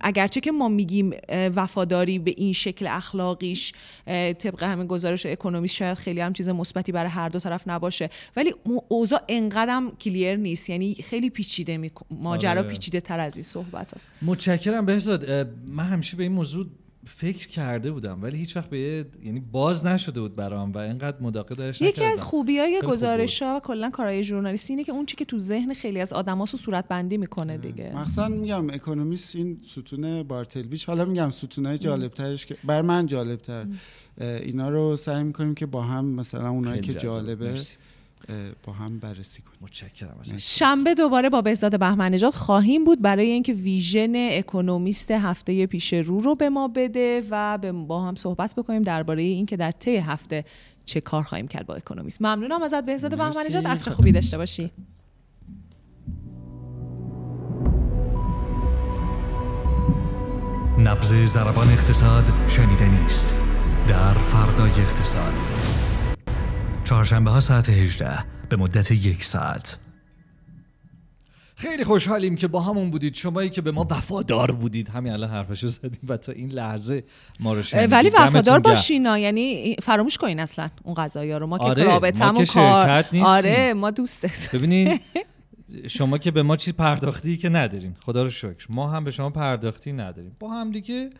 [0.00, 3.72] اگرچه که ما میگیم وفاداری به این شکل اخلاقیش
[4.38, 8.10] طبق همین گزارش اکونومیست شاید خیلی هم چیز مثبتی برای هر دو طرف نباشه.
[8.36, 8.54] ولی
[8.88, 10.70] اوضاع انقدرم کلیر نیست.
[10.70, 12.62] یعنی خیلی پیچیده ماجرا آره.
[12.62, 15.30] پیچیده تر از این صحبت هست متشکرم بهزاد.
[15.66, 16.66] من همیشه به این موضوع
[17.06, 21.54] فکر کرده بودم ولی هیچ وقت به یعنی باز نشده بود برام و اینقدر مداقه
[21.54, 25.16] درش یکی از خوبی های گزارش ها و کلا کارهای ژورنالیستی اینه که اون چی
[25.16, 27.92] که تو ذهن خیلی از آدماس رو صورت بندی می‌کنه دیگه.
[27.96, 33.40] مثلا میگم اکونومیست این ستون بارتلبیش حالا میگم ستونای جالب ترش که بر من جالب
[33.40, 33.66] تر
[34.22, 37.54] اینا رو سعی می‌کنیم که با هم مثلا اونایی که جالبه
[38.62, 39.58] با هم بررسی کنیم.
[39.60, 43.02] متشکرم شنبه دوباره با بهزاد بهمن نژاد خواهیم بود.
[43.02, 48.54] برای اینکه ویژن اکونومیست هفته پیش رو رو به ما بده و با هم صحبت
[48.54, 50.44] بکنیم درباره اینکه در طی هفته
[50.84, 52.22] چه کار خواهیم کرد با اکونومیست.
[52.22, 53.66] ممنونم ازت بهزاد بهمن نژاد.
[53.66, 54.70] عصر خوبی داشته باشی.
[60.78, 63.51] نبض ضربان اقتصاد شنیده نیست.
[63.88, 65.32] در فردای اقتصاد.
[66.84, 69.78] چهارشنبه ها ساعت 18 به مدت یک ساعت.
[71.56, 73.14] خیلی خوشحالیم که با همون بودید.
[73.14, 74.88] شمایی که به ما وفادار بودید.
[74.88, 77.04] همین الان حرفشو زدیم و تا این لحظه
[77.40, 78.72] ما رو شنیدید ولی وفادار گرم.
[78.72, 79.18] باشین ها.
[79.18, 81.46] یعنی فراموش کنین اصلا اون قضايا رو.
[81.46, 83.26] ما که آره، رابطمون ما که کار شرکت نیستیم.
[83.26, 85.00] آره ما دوستت ببینین
[85.86, 87.94] شما که به ما چیز پرداختی که ندارین.
[88.00, 88.66] خدا رو شکر.
[88.68, 90.36] ما هم به شما پرداختی نداریم.
[90.40, 91.10] با هم دیگه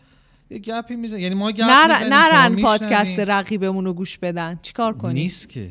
[0.52, 2.08] یه گپی میزن یعنی ما گپ نر...
[2.08, 2.62] نرن.
[2.62, 4.58] پادکست رقیبمون رو گوش بدن.
[4.62, 5.70] چیکار کنی نیست که.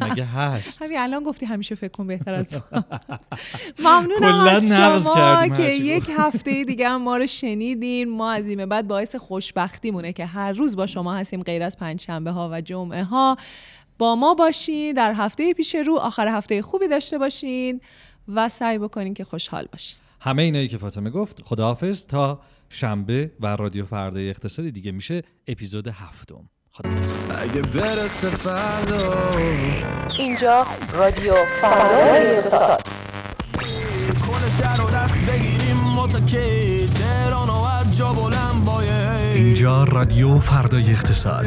[0.00, 2.60] مگه هست؟ همین الان گفتی همیشه فکر کن بهتر از تو.
[3.84, 8.08] ممنونم از شما که یک هفته دیگه هم ما رو شنیدین.
[8.08, 12.00] ما از این بعد باعث خوشبختیمونه که هر روز با شما هستیم غیر از پنج
[12.00, 13.36] شنبه ها و جمعه ها
[13.98, 14.92] با ما باشین.
[14.92, 17.80] در هفته پیش رو آخر هفته خوبی داشته باشین
[18.28, 19.98] و سعی بکنین که خوشحال باشین.
[20.20, 22.06] همه اینایی که فاطمه گفت خداحافظ.
[22.06, 22.40] تا
[22.72, 26.48] شنبه و رادیو فردای اقتصادی دیگه میشه اپیزود هفتم.
[26.72, 27.22] خداحافظ.
[27.38, 29.30] اگه برسه فردا.
[30.18, 32.82] اینجا رادیو فردای اقتصاد.
[39.34, 41.46] اینجا رادیو فردای اقتصاد.